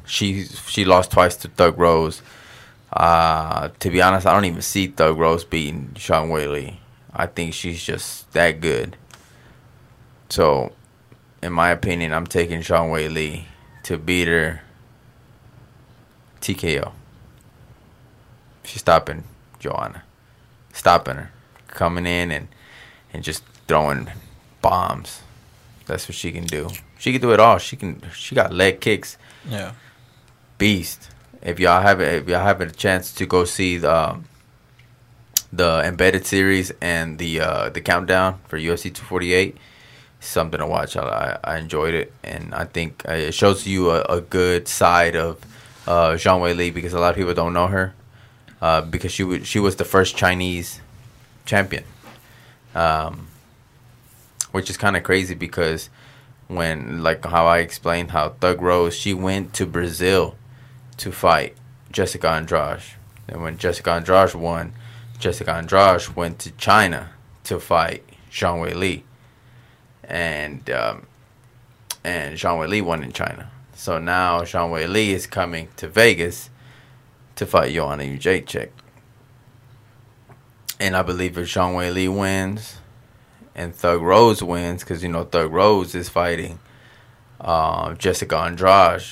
[0.07, 2.23] She she lost twice to Thug Rose.
[2.93, 6.81] Uh, to be honest, I don't even see Thug Rose beating Zhang Wei Li.
[7.13, 8.97] I think she's just that good.
[10.31, 10.73] So,
[11.43, 13.47] in my opinion, I'm taking Zhang Wei Li
[13.85, 14.63] to beat her
[16.41, 16.93] TKO.
[18.69, 19.25] She's stopping
[19.59, 20.03] Joanna.
[20.75, 21.31] Stopping her.
[21.69, 22.49] Coming in and,
[23.15, 24.11] and just throwing
[24.61, 25.23] bombs.
[25.87, 26.69] That's what she can do.
[26.99, 27.57] She can do it all.
[27.57, 29.17] She can she got leg kicks.
[29.49, 29.73] Yeah.
[30.59, 31.11] Beast.
[31.41, 34.27] If y'all have it, if y'all have a chance to go see the um,
[35.51, 39.57] the embedded series and the uh, the countdown for UFC 248,
[40.21, 40.95] something to watch.
[40.95, 45.17] I I enjoyed it, and I think uh, it shows you a, a good side
[45.17, 45.41] of
[45.87, 47.95] uh, Zhang Wei Li because a lot of people don't know her
[48.61, 50.81] uh, because she was she was the first Chinese
[51.45, 51.85] champion,
[52.75, 53.29] um,
[54.53, 55.91] which is kind of crazy because
[56.49, 60.37] when like how I explained how Thug Rose she went to Brazil
[60.97, 61.57] to fight
[61.93, 62.83] Jessica Andrade,
[63.29, 64.73] and when Jessica Andrade won,
[65.19, 67.11] Jessica Andrade went to China
[67.45, 69.05] to fight Zhang Wei Li,
[70.05, 71.07] and um,
[72.03, 73.51] and Zhang Wei Li won in China.
[73.75, 76.51] So now Zhang Wei Li is coming to Vegas
[77.39, 78.71] to fight Joanna Jędrzejczyk.
[80.81, 82.79] And I believe if Zhang Wei Li wins
[83.55, 86.59] and Thug Rose wins, because you know Thug Rose is fighting
[87.41, 89.03] uh, Jessica Andrade,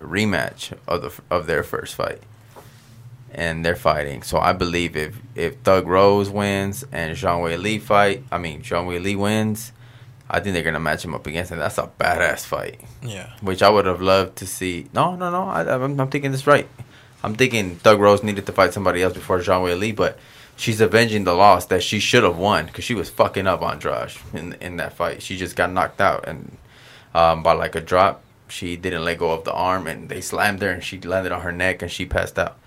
[0.00, 2.20] rematch of the of their first fight,
[3.32, 4.22] and they're fighting.
[4.22, 8.62] So I believe if if Thug Rose wins and Zhang Wei Li fight, I mean
[8.62, 9.72] Zhang Wei Li wins,
[10.28, 11.58] I think they're gonna match him up against him.
[11.58, 12.80] That's a badass fight.
[13.02, 13.30] Yeah.
[13.40, 14.88] Which I would have loved to see.
[14.92, 15.44] No, no, no.
[15.48, 16.68] I, I'm, I'm thinking this right.
[17.24, 20.18] I'm thinking Thug Rose needed to fight somebody else before Zhang Wei Li, but
[20.56, 24.12] she's avenging the loss that she should have won because she was fucking up Andrade
[24.34, 25.22] in in that fight.
[25.22, 26.58] She just got knocked out and
[27.14, 28.22] um, by like a drop.
[28.48, 31.40] She didn't let go of the arm and they slammed her and she landed on
[31.40, 32.58] her neck and she passed out.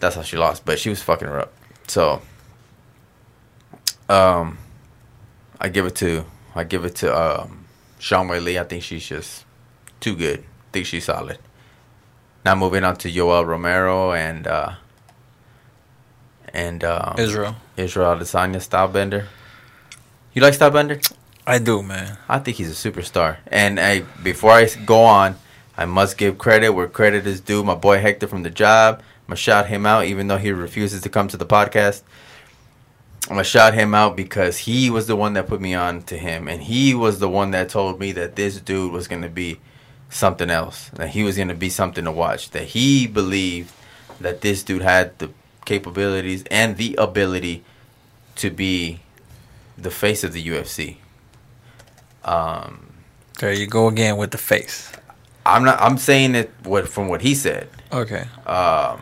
[0.00, 1.52] That's how she lost, but she was fucking her up.
[1.86, 2.22] So,
[4.08, 4.58] um,
[5.60, 6.24] I give it to
[6.56, 7.66] I give it to um,
[8.00, 8.58] Zhang Wei Li.
[8.58, 9.44] I think she's just
[10.00, 10.40] too good.
[10.40, 11.38] I think she's solid.
[12.44, 14.74] Now moving on to Yoel Romero and uh,
[16.52, 17.56] and um, Israel.
[17.76, 19.26] Israel Adesanya Stylebender.
[20.32, 21.14] You like Stylebender?
[21.46, 22.18] I do, man.
[22.28, 23.38] I think he's a superstar.
[23.46, 25.36] And hey, before I go on,
[25.76, 27.64] I must give credit where credit is due.
[27.64, 29.00] My boy Hector from the job.
[29.00, 32.02] I'm gonna shout him out, even though he refuses to come to the podcast.
[33.24, 36.16] I'm gonna shout him out because he was the one that put me on to
[36.18, 39.60] him, and he was the one that told me that this dude was gonna be
[40.10, 40.90] something else.
[40.94, 42.50] That he was gonna be something to watch.
[42.50, 43.72] That he believed
[44.20, 45.30] that this dude had the
[45.64, 47.64] capabilities and the ability
[48.36, 49.00] to be
[49.78, 50.96] the face of the UFC.
[52.24, 52.92] Um,
[53.38, 54.92] There you go again with the face.
[55.46, 55.80] I'm not.
[55.80, 57.68] I'm saying it what from what he said.
[57.92, 58.26] Okay.
[58.46, 59.00] Um,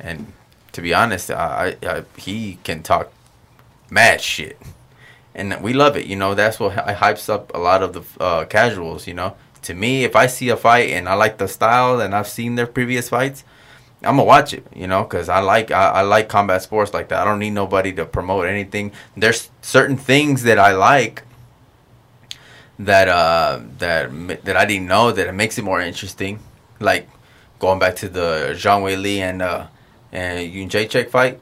[0.00, 0.32] and
[0.72, 3.12] to be honest, I, I, I he can talk
[3.90, 4.58] mad shit,
[5.34, 6.06] and we love it.
[6.06, 9.06] You know, that's what hy- hypes up a lot of the uh, casuals.
[9.06, 12.14] You know, to me, if I see a fight and I like the style and
[12.14, 13.44] I've seen their previous fights,
[14.04, 14.66] I'm gonna watch it.
[14.74, 17.20] You know, because I like I, I like combat sports like that.
[17.20, 18.92] I don't need nobody to promote anything.
[19.16, 21.22] There's certain things that I like
[22.78, 24.10] that uh that
[24.44, 26.40] that I didn't know that it makes it more interesting.
[26.80, 27.08] Like
[27.58, 29.66] going back to the Zhang Wei Li and uh
[30.10, 31.40] and Jae fight.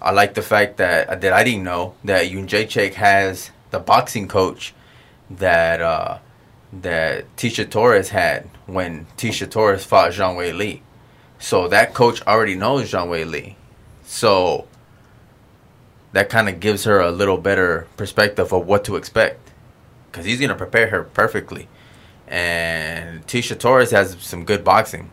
[0.00, 4.26] I like the fact that that I didn't know that Yoon Jae has the boxing
[4.26, 4.74] coach
[5.30, 6.18] that uh
[6.72, 10.82] that Tecia Torres had when Tecia Torres fought Zhang Wei Li.
[11.38, 13.56] So that coach already knows Zhang Wei Li.
[14.04, 14.66] So
[16.12, 19.50] that kind of gives her a little better perspective of what to expect
[20.10, 21.68] because he's gonna prepare her perfectly.
[22.26, 25.10] And Tecia Torres has some good boxing,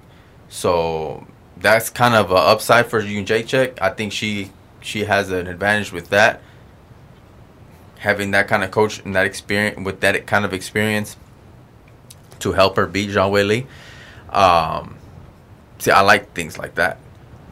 [0.47, 5.47] so that's kind of an upside for Yoon Jae I think she she has an
[5.47, 6.41] advantage with that,
[7.99, 11.17] having that kind of coach and that experience with that kind of experience
[12.39, 13.67] to help her beat Zhang Wei Li.
[14.29, 14.97] Um,
[15.79, 16.99] see, I like things like that.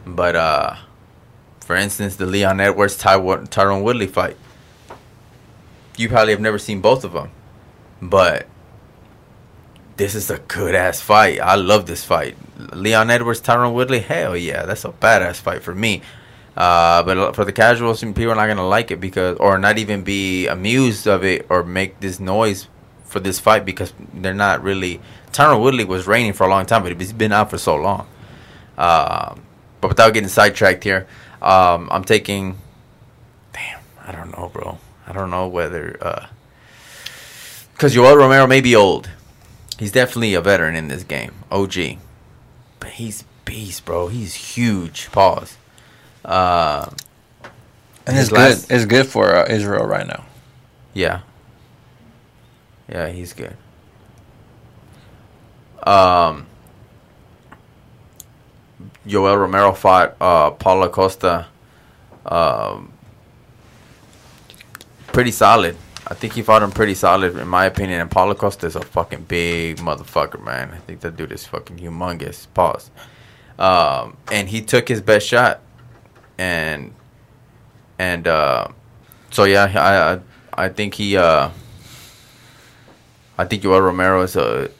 [0.06, 0.76] But uh,
[1.60, 4.36] for instance, the Leon Edwards Ty- Tyron Woodley fight.
[5.96, 7.30] You probably have never seen both of them,
[8.00, 8.46] but
[9.96, 11.40] this is a good ass fight.
[11.40, 12.36] I love this fight.
[12.72, 16.02] Leon Edwards, Tyron Woodley, hell yeah, that's a badass fight for me.
[16.56, 20.02] Uh, but for the casuals, people are not gonna like it because, or not even
[20.02, 22.68] be amused of it, or make this noise
[23.08, 25.00] for this fight because they're not really.
[25.32, 28.06] Tyron Woodley was reigning for a long time, but he's been out for so long.
[28.76, 29.34] Uh,
[29.80, 31.06] but without getting sidetracked here,
[31.42, 32.58] um, I'm taking.
[33.52, 34.78] Damn, I don't know, bro.
[35.06, 35.92] I don't know whether
[37.72, 39.10] because uh, Yoel Romero may be old.
[39.78, 41.98] He's definitely a veteran in this game, OG.
[42.80, 44.08] But he's beast, bro.
[44.08, 45.10] He's huge.
[45.12, 45.56] Pause.
[46.24, 46.90] Uh,
[48.06, 48.58] and it's good.
[48.68, 50.24] It's good for uh, Israel right now.
[50.94, 51.20] Yeah.
[52.88, 53.56] Yeah, he's good.
[55.86, 56.46] Um,
[59.06, 61.46] Yoel Romero fought uh, Paulo Costa.
[62.24, 62.92] Um,
[65.08, 65.76] pretty solid.
[66.06, 68.00] I think he fought him pretty solid, in my opinion.
[68.00, 70.70] And Paulo Costa is a fucking big motherfucker, man.
[70.70, 72.46] I think that dude is fucking humongous.
[72.54, 72.90] Pause.
[73.58, 75.60] Um, and he took his best shot,
[76.38, 76.94] and
[77.98, 78.68] and uh,
[79.30, 81.50] so yeah, I I, I think he uh,
[83.38, 84.70] I think Yoel Romero is a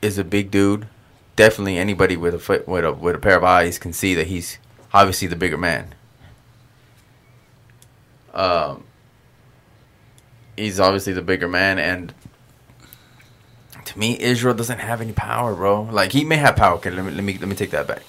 [0.00, 0.86] is a big dude.
[1.34, 4.28] Definitely, anybody with a foot with a with a pair of eyes can see that
[4.28, 4.58] he's
[4.92, 5.96] obviously the bigger man.
[8.32, 8.84] Um,
[10.56, 12.14] he's obviously the bigger man, and
[13.84, 15.82] to me, Israel doesn't have any power, bro.
[15.82, 16.76] Like he may have power.
[16.76, 18.04] Okay, let me let me let me take that back.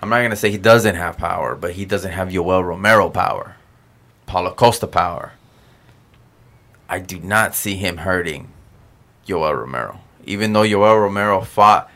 [0.00, 3.56] I'm not gonna say he doesn't have power, but he doesn't have Yoel Romero power,
[4.26, 5.32] Paulo Costa power.
[6.88, 8.53] I do not see him hurting
[9.26, 11.90] Yoel Romero, even though Yoel Romero fought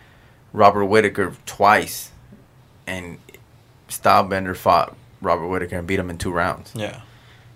[0.53, 2.11] Robert Whitaker twice,
[2.87, 3.19] and
[3.89, 6.73] Stylebender fought Robert Whitaker and beat him in two rounds.
[6.75, 7.03] Yeah,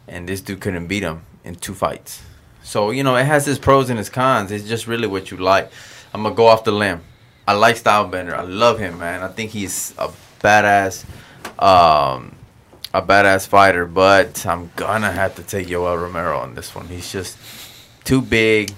[0.07, 2.23] and this dude couldn't beat him in two fights.
[2.62, 4.53] So you know, it has its pros and its cons.
[4.53, 5.70] It's just really what you like.
[6.14, 7.03] I'm gonna go off the limb.
[7.47, 8.35] I like Stylebender.
[8.35, 9.23] I love him, man.
[9.23, 10.11] I think he's a
[10.41, 11.05] badass,
[11.59, 12.37] um,
[12.95, 13.87] a badass fighter.
[13.87, 16.87] But I'm gonna have to take Yoel Romero on this one.
[16.89, 17.37] He's just
[18.05, 18.73] too big,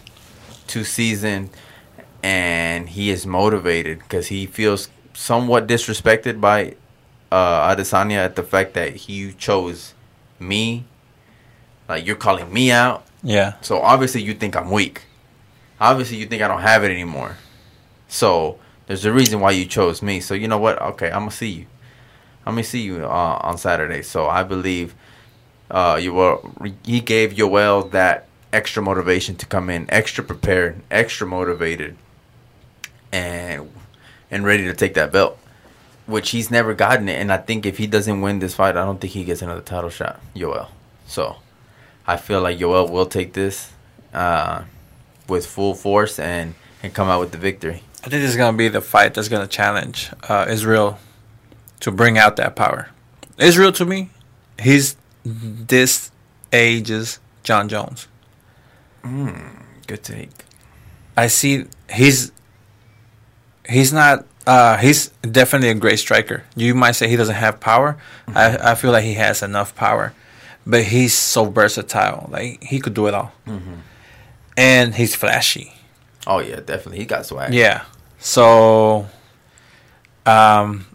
[0.66, 1.50] too seasoned,
[2.22, 6.74] and he is motivated because he feels somewhat disrespected by
[7.30, 9.94] uh, Adesanya at the fact that he chose
[10.38, 10.84] me
[11.88, 13.04] like you're calling me out.
[13.22, 13.54] Yeah.
[13.60, 15.02] So obviously you think I'm weak.
[15.80, 17.36] Obviously you think I don't have it anymore.
[18.08, 20.20] So there's a reason why you chose me.
[20.20, 20.80] So you know what?
[20.80, 21.66] Okay, I'm gonna see you.
[22.46, 24.02] I'm gonna see you uh, on Saturday.
[24.02, 24.94] So I believe
[25.70, 26.38] uh, you were.
[26.84, 31.96] He gave Yoel that extra motivation to come in, extra prepared, extra motivated,
[33.12, 33.70] and
[34.30, 35.38] and ready to take that belt,
[36.06, 37.20] which he's never gotten it.
[37.20, 39.60] And I think if he doesn't win this fight, I don't think he gets another
[39.60, 40.68] title shot, Yoel.
[41.06, 41.36] So
[42.06, 43.72] I feel like Yoel will take this
[44.12, 44.64] uh,
[45.28, 47.82] with full force and, and come out with the victory.
[47.98, 50.98] I think this is to be the fight that's to challenge uh, Israel
[51.80, 52.90] to bring out that power.
[53.38, 54.10] Israel, to me,
[54.58, 56.10] he's this
[56.52, 58.08] age's Jon Jones.
[59.04, 60.30] Mm, good take.
[61.16, 62.32] I see he's
[63.68, 66.44] he's not uh, he's definitely a great striker.
[66.56, 67.98] You might say he doesn't have power.
[68.26, 68.38] Mm-hmm.
[68.38, 70.12] I, I feel like he has enough power
[70.66, 72.28] but he's so versatile.
[72.30, 73.74] Like he could do it all, mm-hmm.
[74.56, 75.74] and he's flashy.
[76.26, 76.98] Oh yeah, definitely.
[76.98, 77.52] He got swag.
[77.52, 77.84] Yeah.
[78.18, 79.06] So,
[80.24, 80.86] um,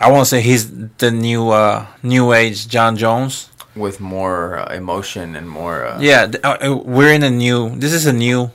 [0.00, 4.72] I want to say he's the new uh, new age Jon Jones with more uh,
[4.74, 5.84] emotion and more.
[5.84, 7.70] Uh, yeah, uh, uh, we're in a new.
[7.76, 8.50] This is a new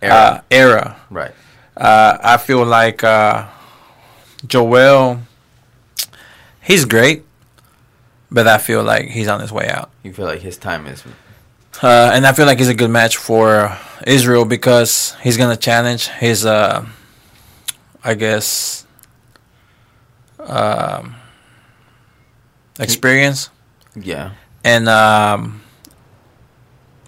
[0.00, 0.14] era.
[0.14, 0.96] Uh, era.
[1.10, 1.32] Right.
[1.76, 2.98] I feel like
[4.46, 5.20] Yoel.
[6.60, 7.24] He's great
[8.32, 9.90] but I feel like he's on his way out.
[10.02, 11.04] You feel like his time is.
[11.82, 16.08] Uh, and I feel like he's a good match for Israel because he's gonna challenge
[16.08, 16.86] his, uh,
[18.02, 18.86] I guess,
[20.40, 21.16] um,
[22.80, 23.50] experience.
[23.94, 24.32] Yeah.
[24.64, 25.62] And um,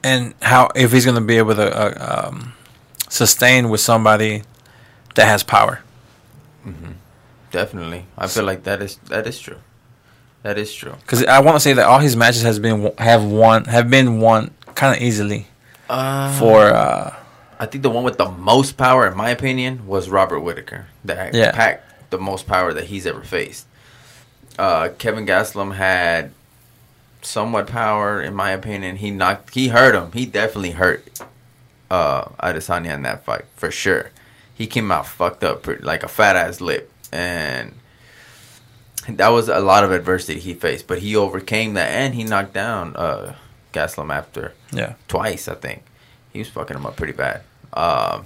[0.03, 2.53] and how if he's gonna be able to uh, um,
[3.09, 4.43] sustain with somebody
[5.15, 5.81] that has power.
[6.67, 6.93] Mm-hmm.
[7.51, 9.59] Definitely, I feel like that is that is true.
[10.43, 10.95] That is true.
[11.01, 14.21] Because I want to say that all his matches has been have won have been
[14.21, 15.47] won kind of easily.
[15.89, 17.15] Uh, for uh,
[17.59, 20.87] I think the one with the most power, in my opinion, was Robert Whitaker.
[21.05, 21.53] That yeah.
[21.53, 23.67] packed the most power that he's ever faced.
[24.59, 26.33] Uh, Kevin Gastelum had
[27.25, 28.97] somewhat power, in my opinion.
[28.97, 30.13] He knocked, he hurt him.
[30.13, 31.07] He definitely hurt
[31.91, 34.11] uh, Adesanya in that fight for sure.
[34.55, 37.75] He came out fucked up, like a fat ass lip, and
[39.09, 42.53] that was a lot of adversity he faced, but he overcame that and he knocked
[42.55, 43.35] down uh,
[43.73, 44.95] Gaslam after Yeah.
[45.09, 45.83] twice, I think.
[46.33, 47.43] He was fucking him up pretty bad.
[47.73, 48.25] Um,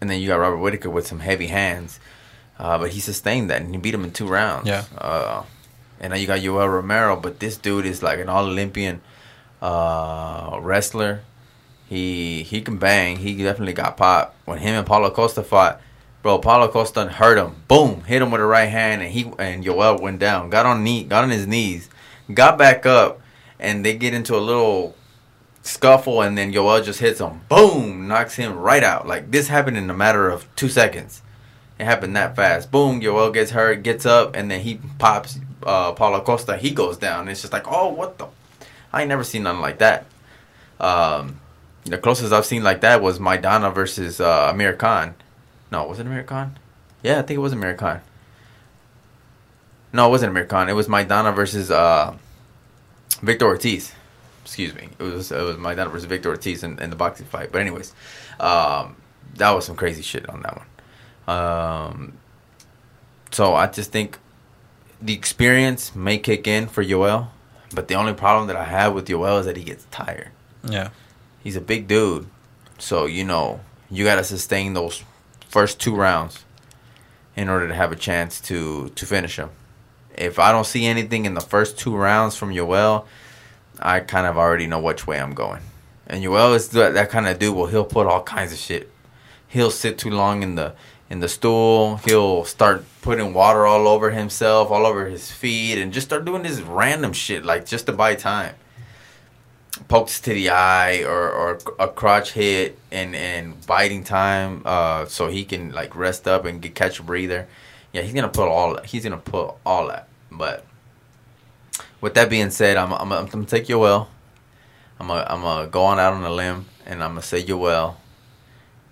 [0.00, 1.98] and then you got Robert Whitaker with some heavy hands,
[2.58, 4.68] uh, but he sustained that and he beat him in two rounds.
[4.68, 4.84] Yeah.
[4.96, 5.42] Uh,
[6.00, 9.00] and now you got Yoel Romero, but this dude is like an all Olympian
[9.62, 11.22] uh, wrestler.
[11.88, 13.16] He he can bang.
[13.16, 15.80] He definitely got popped when him and Paulo Costa fought.
[16.22, 17.54] Bro, Paulo Costa hurt him.
[17.68, 20.50] Boom, hit him with a right hand, and he and Yoel went down.
[20.50, 21.88] Got on knee, got on his knees,
[22.32, 23.20] got back up,
[23.60, 24.96] and they get into a little
[25.62, 27.42] scuffle, and then Yoel just hits him.
[27.48, 29.06] Boom, knocks him right out.
[29.06, 31.22] Like this happened in a matter of two seconds.
[31.78, 32.70] It happened that fast.
[32.70, 36.56] Boom, Yoel gets hurt, gets up, and then he pops uh, Paulo Costa.
[36.56, 37.28] He goes down.
[37.28, 38.28] It's just like, oh, what the?
[38.92, 40.06] I never seen nothing like that.
[40.80, 41.40] Um,
[41.84, 45.14] the closest I've seen like that was Maidana versus uh, Amir Khan.
[45.70, 46.58] No, was it Amir Khan?
[47.02, 48.00] Yeah, I think it was Amir Khan.
[49.92, 50.68] No, it wasn't Amir Khan.
[50.68, 52.14] It was Maidana versus uh,
[53.22, 53.92] Victor Ortiz.
[54.44, 54.88] Excuse me.
[54.98, 57.50] It was it was Maidana versus Victor Ortiz in, in the boxing fight.
[57.50, 57.94] But anyways,
[58.38, 58.96] um,
[59.36, 61.36] that was some crazy shit on that one.
[61.36, 62.12] Um,
[63.30, 64.18] so I just think
[65.06, 67.28] the experience may kick in for Yoel,
[67.72, 70.30] but the only problem that I have with Yoel is that he gets tired.
[70.68, 70.90] Yeah.
[71.42, 72.26] He's a big dude,
[72.78, 75.04] so you know you got to sustain those
[75.48, 76.44] first two rounds
[77.36, 79.50] in order to have a chance to to finish him.
[80.16, 83.04] If I don't see anything in the first two rounds from Yoel,
[83.78, 85.62] I kind of already know which way I'm going.
[86.06, 87.54] And Yoel is that, that kind of dude.
[87.54, 88.90] Well, he'll put all kinds of shit.
[89.46, 90.74] He'll sit too long in the
[91.08, 91.96] in the stool.
[92.04, 96.42] He'll start putting water all over himself, all over his feet, and just start doing
[96.42, 98.54] this random shit like just to buy time
[99.88, 105.28] pokes to the eye or, or a crotch hit and, and biting time uh, so
[105.28, 107.46] he can like rest up and get catch a breather.
[107.92, 110.08] Yeah, he's gonna put all he's gonna put all that.
[110.30, 110.64] But
[112.00, 114.08] with that being said, I'm I'm, I'm gonna take Yoel.
[114.98, 117.96] I'm gonna, I'm gonna go on out on a limb and I'm gonna say Yoel.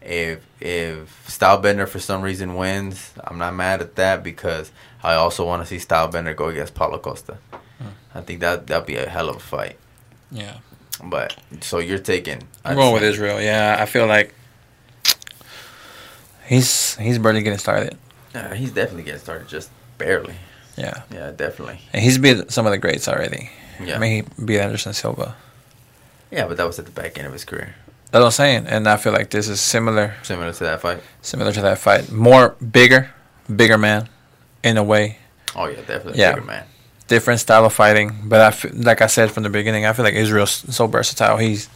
[0.05, 4.71] If if Stylebender for some reason wins, I'm not mad at that because
[5.03, 7.39] I also want to see Stylebender go against Paulo Costa.
[7.79, 7.89] Hmm.
[8.15, 9.79] I think that that'd be a hell of a fight.
[10.31, 10.59] Yeah.
[11.03, 12.43] But so you're taking.
[12.65, 13.41] I'm going with Israel.
[13.41, 14.35] Yeah, I feel like
[16.47, 17.97] he's he's barely getting started.
[18.35, 20.35] Yeah, he's definitely getting started, just barely.
[20.77, 21.81] Yeah, Yeah, definitely.
[21.93, 23.51] and he's beat some of the greats already.
[23.81, 25.37] Yeah, I mean, he beat Anderson Silva.
[26.33, 27.77] yeah, but that was at the back end of his career,
[28.15, 31.03] That's what I'm saying, and I feel like this is similar similar to that fight.
[31.21, 32.13] similar to that fight.
[32.13, 33.11] More bigger,
[33.57, 34.09] bigger man,
[34.63, 35.19] in a way.
[35.57, 36.21] Oh yeah, definitely.
[36.21, 36.35] Yeah.
[36.35, 36.65] bigger man.
[37.09, 40.05] Different style of fighting, but I feel, like I said from the beginning, I feel
[40.05, 41.39] like Israel's so versatile.
[41.39, 41.69] He's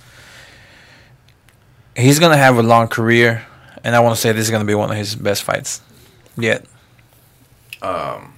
[1.97, 3.45] he's gonna have a long career,
[3.82, 5.80] and I want to say this is gonna be one of his best fights
[6.36, 6.64] yet.
[7.82, 8.34] Um,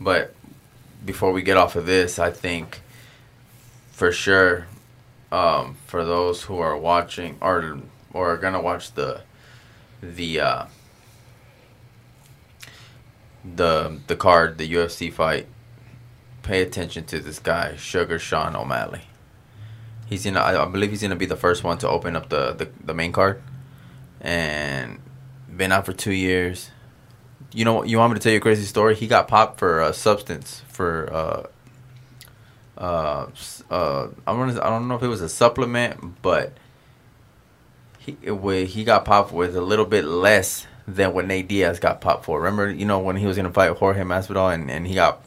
[0.00, 0.34] but
[1.06, 2.82] before we get off of this, I think
[3.92, 4.66] for sure,
[5.34, 7.80] um, for those who are watching or
[8.12, 9.22] or are gonna watch the
[10.00, 10.66] the uh,
[13.44, 15.48] the the card, the UFC fight,
[16.42, 19.02] pay attention to this guy, Sugar Sean O'Malley.
[20.06, 22.68] He's gonna, I believe he's gonna be the first one to open up the, the,
[22.84, 23.42] the main card,
[24.20, 25.00] and
[25.54, 26.70] been out for two years.
[27.52, 28.94] You know, what you want me to tell you a crazy story?
[28.94, 31.46] He got popped for a substance for uh,
[32.78, 33.26] uh,
[33.70, 36.52] uh, I want I don't know if it was a supplement, but
[37.98, 42.00] he it, he got popped with a little bit less than what Nate Diaz got
[42.00, 42.38] popped for.
[42.40, 45.24] Remember, you know, when he was gonna fight Jorge Masvidal and, and he got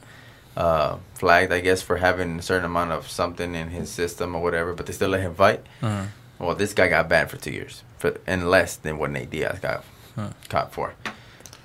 [0.55, 4.41] uh, flagged, I guess, for having a certain amount of something in his system or
[4.41, 5.63] whatever, but they still let him fight.
[5.81, 6.07] Mhm.
[6.39, 9.59] Well, this guy got banned for two years, for and less than what Nate Diaz
[9.59, 9.83] got
[10.15, 10.27] Hmm.
[10.49, 10.93] caught for.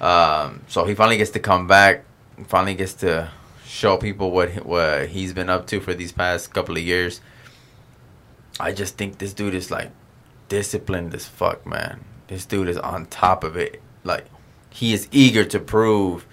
[0.01, 2.05] Um, so he finally gets to come back.
[2.49, 3.31] Finally gets to
[3.73, 7.23] show people what what he's been up to for these past couple of years.
[8.61, 9.91] I just think this dude is like
[10.51, 12.05] disciplined as fuck, man.
[12.27, 13.81] This dude is on top of it.
[14.05, 14.27] Like
[14.69, 16.27] he is eager to prove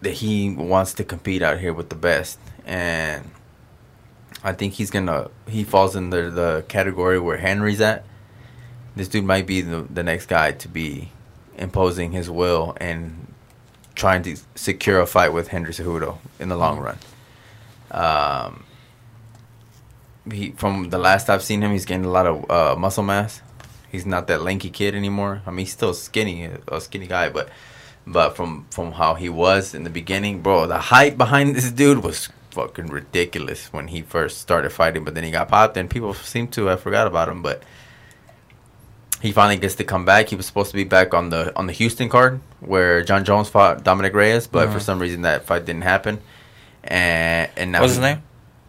[0.00, 3.30] that he wants to compete out here with the best, and
[4.42, 8.06] I think he's gonna he falls under the category where Henry's at.
[8.96, 11.12] This dude might be the the next guy to be
[11.58, 13.21] imposing his will and
[13.94, 16.98] trying to secure a fight with Henry Cejudo in the long run.
[17.90, 18.64] Um,
[20.30, 23.42] he from the last I've seen him, he's gained a lot of uh, muscle mass.
[23.90, 25.42] He's not that lanky kid anymore.
[25.46, 27.50] I mean, he's still skinny, a skinny guy, but
[28.06, 32.02] but from from how he was in the beginning, bro, the hype behind this dude
[32.02, 35.04] was fucking ridiculous when he first started fighting.
[35.04, 37.42] But then he got popped, and people seem to have forgot about him.
[37.42, 37.62] But
[39.22, 40.28] he finally gets to come back.
[40.28, 43.48] He was supposed to be back on the on the Houston card where Jon Jones
[43.48, 44.82] fought Dominick Reyes, but for Mhm.
[44.82, 46.20] some reason that fight didn't happen.
[46.84, 48.22] And and now What's his name?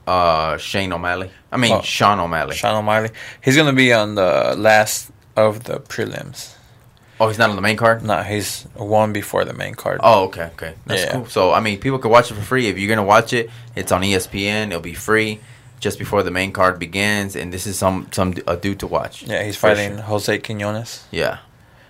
[0.06, 1.32] Uh, Shane O'Malley.
[1.52, 1.82] I mean Oh.
[1.82, 2.56] Sean O'Malley.
[2.56, 3.10] Sean O'Malley.
[3.42, 6.50] He's gonna be on the last of the prelims.
[7.20, 8.04] Oh, he's not on the main card.
[8.04, 10.00] No, he's one before the main card.
[10.04, 11.12] Oh, okay, okay, that's Yeah.
[11.14, 11.26] cool.
[11.28, 13.50] So I mean, people can watch it for free if you're gonna watch it.
[13.76, 14.68] It's on ESPN.
[14.70, 15.40] It'll be free
[15.84, 19.16] just before the main card begins, and this is some some a dude to watch.
[19.24, 20.06] Yeah, he's fighting sure.
[20.12, 21.04] Jose Quinonez.
[21.12, 21.38] Yeah,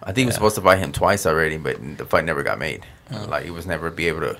[0.01, 2.57] I think he was supposed to fight him twice already, but the fight never got
[2.57, 2.81] made.
[3.09, 3.27] Mm.
[3.33, 4.35] Like he was never be able to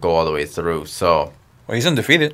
[0.00, 0.86] go all the way through.
[0.86, 1.32] So
[1.66, 2.32] Well, he's undefeated.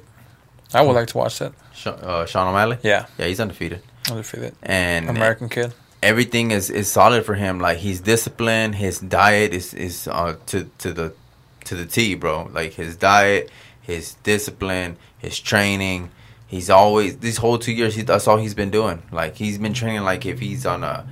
[0.75, 1.53] I would like to watch that.
[1.75, 3.81] Sha- uh, Sean O'Malley, Yeah, yeah, he's undefeated,
[4.11, 4.55] undefeated.
[4.63, 5.73] and American kid.
[6.03, 7.59] everything is, is solid for him.
[7.61, 8.75] Like he's disciplined.
[8.87, 11.13] His diet is is uh, to to the
[11.69, 12.49] to the T, bro.
[12.59, 13.51] Like his diet,
[13.91, 16.11] his discipline, his training.
[16.49, 17.95] He's always these whole two years.
[17.95, 19.03] He, that's all he's been doing.
[19.13, 20.03] Like he's been training.
[20.03, 21.07] Like if he's on a,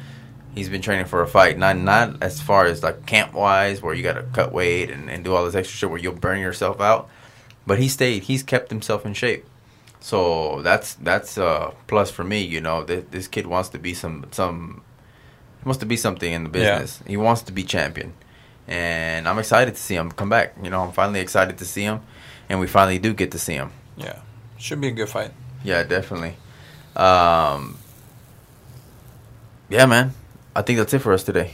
[0.54, 1.58] he's been training for a fight.
[1.58, 5.10] Not not as far as like camp wise, where you got to cut weight and,
[5.10, 7.08] and do all this extra shit where you'll burn yourself out.
[7.66, 8.24] But he stayed.
[8.24, 9.44] He's kept himself in shape.
[10.00, 12.40] So that's that's a plus for me.
[12.42, 14.82] You know, this, this kid wants to be some some
[15.62, 16.78] he wants to be something in the Yeah.
[16.78, 17.02] business.
[17.06, 18.14] He wants to be champion,
[18.68, 20.54] and I'm excited to see him come back.
[20.62, 22.00] You know, I'm finally excited to see him,
[22.48, 23.72] and we finally do get to see him.
[23.96, 24.20] Yeah,
[24.58, 25.30] should be a good fight.
[25.64, 26.36] Yeah, definitely.
[26.94, 27.78] Um,
[29.68, 30.12] yeah, man.
[30.54, 31.52] I think that's it for us today.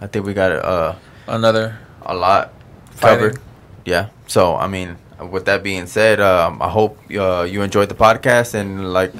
[0.00, 0.94] I think we got uh,
[1.26, 2.52] Another a lot
[2.90, 3.18] Fighting.
[3.30, 3.38] covered.
[3.84, 4.08] Yeah.
[4.26, 4.96] So, I mean,
[5.30, 8.54] with that being said, um, I hope uh, you enjoyed the podcast.
[8.54, 9.12] And like,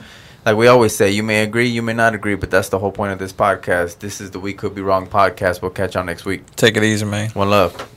[0.45, 2.93] like we always say, you may agree, you may not agree, but that's the whole
[2.93, 4.01] point of this podcast.
[4.01, 5.63] This is the We Could Be Wrong podcast.
[5.63, 6.45] We'll catch y'all next week.
[6.57, 7.31] take it easy, man.
[7.31, 7.89] One love.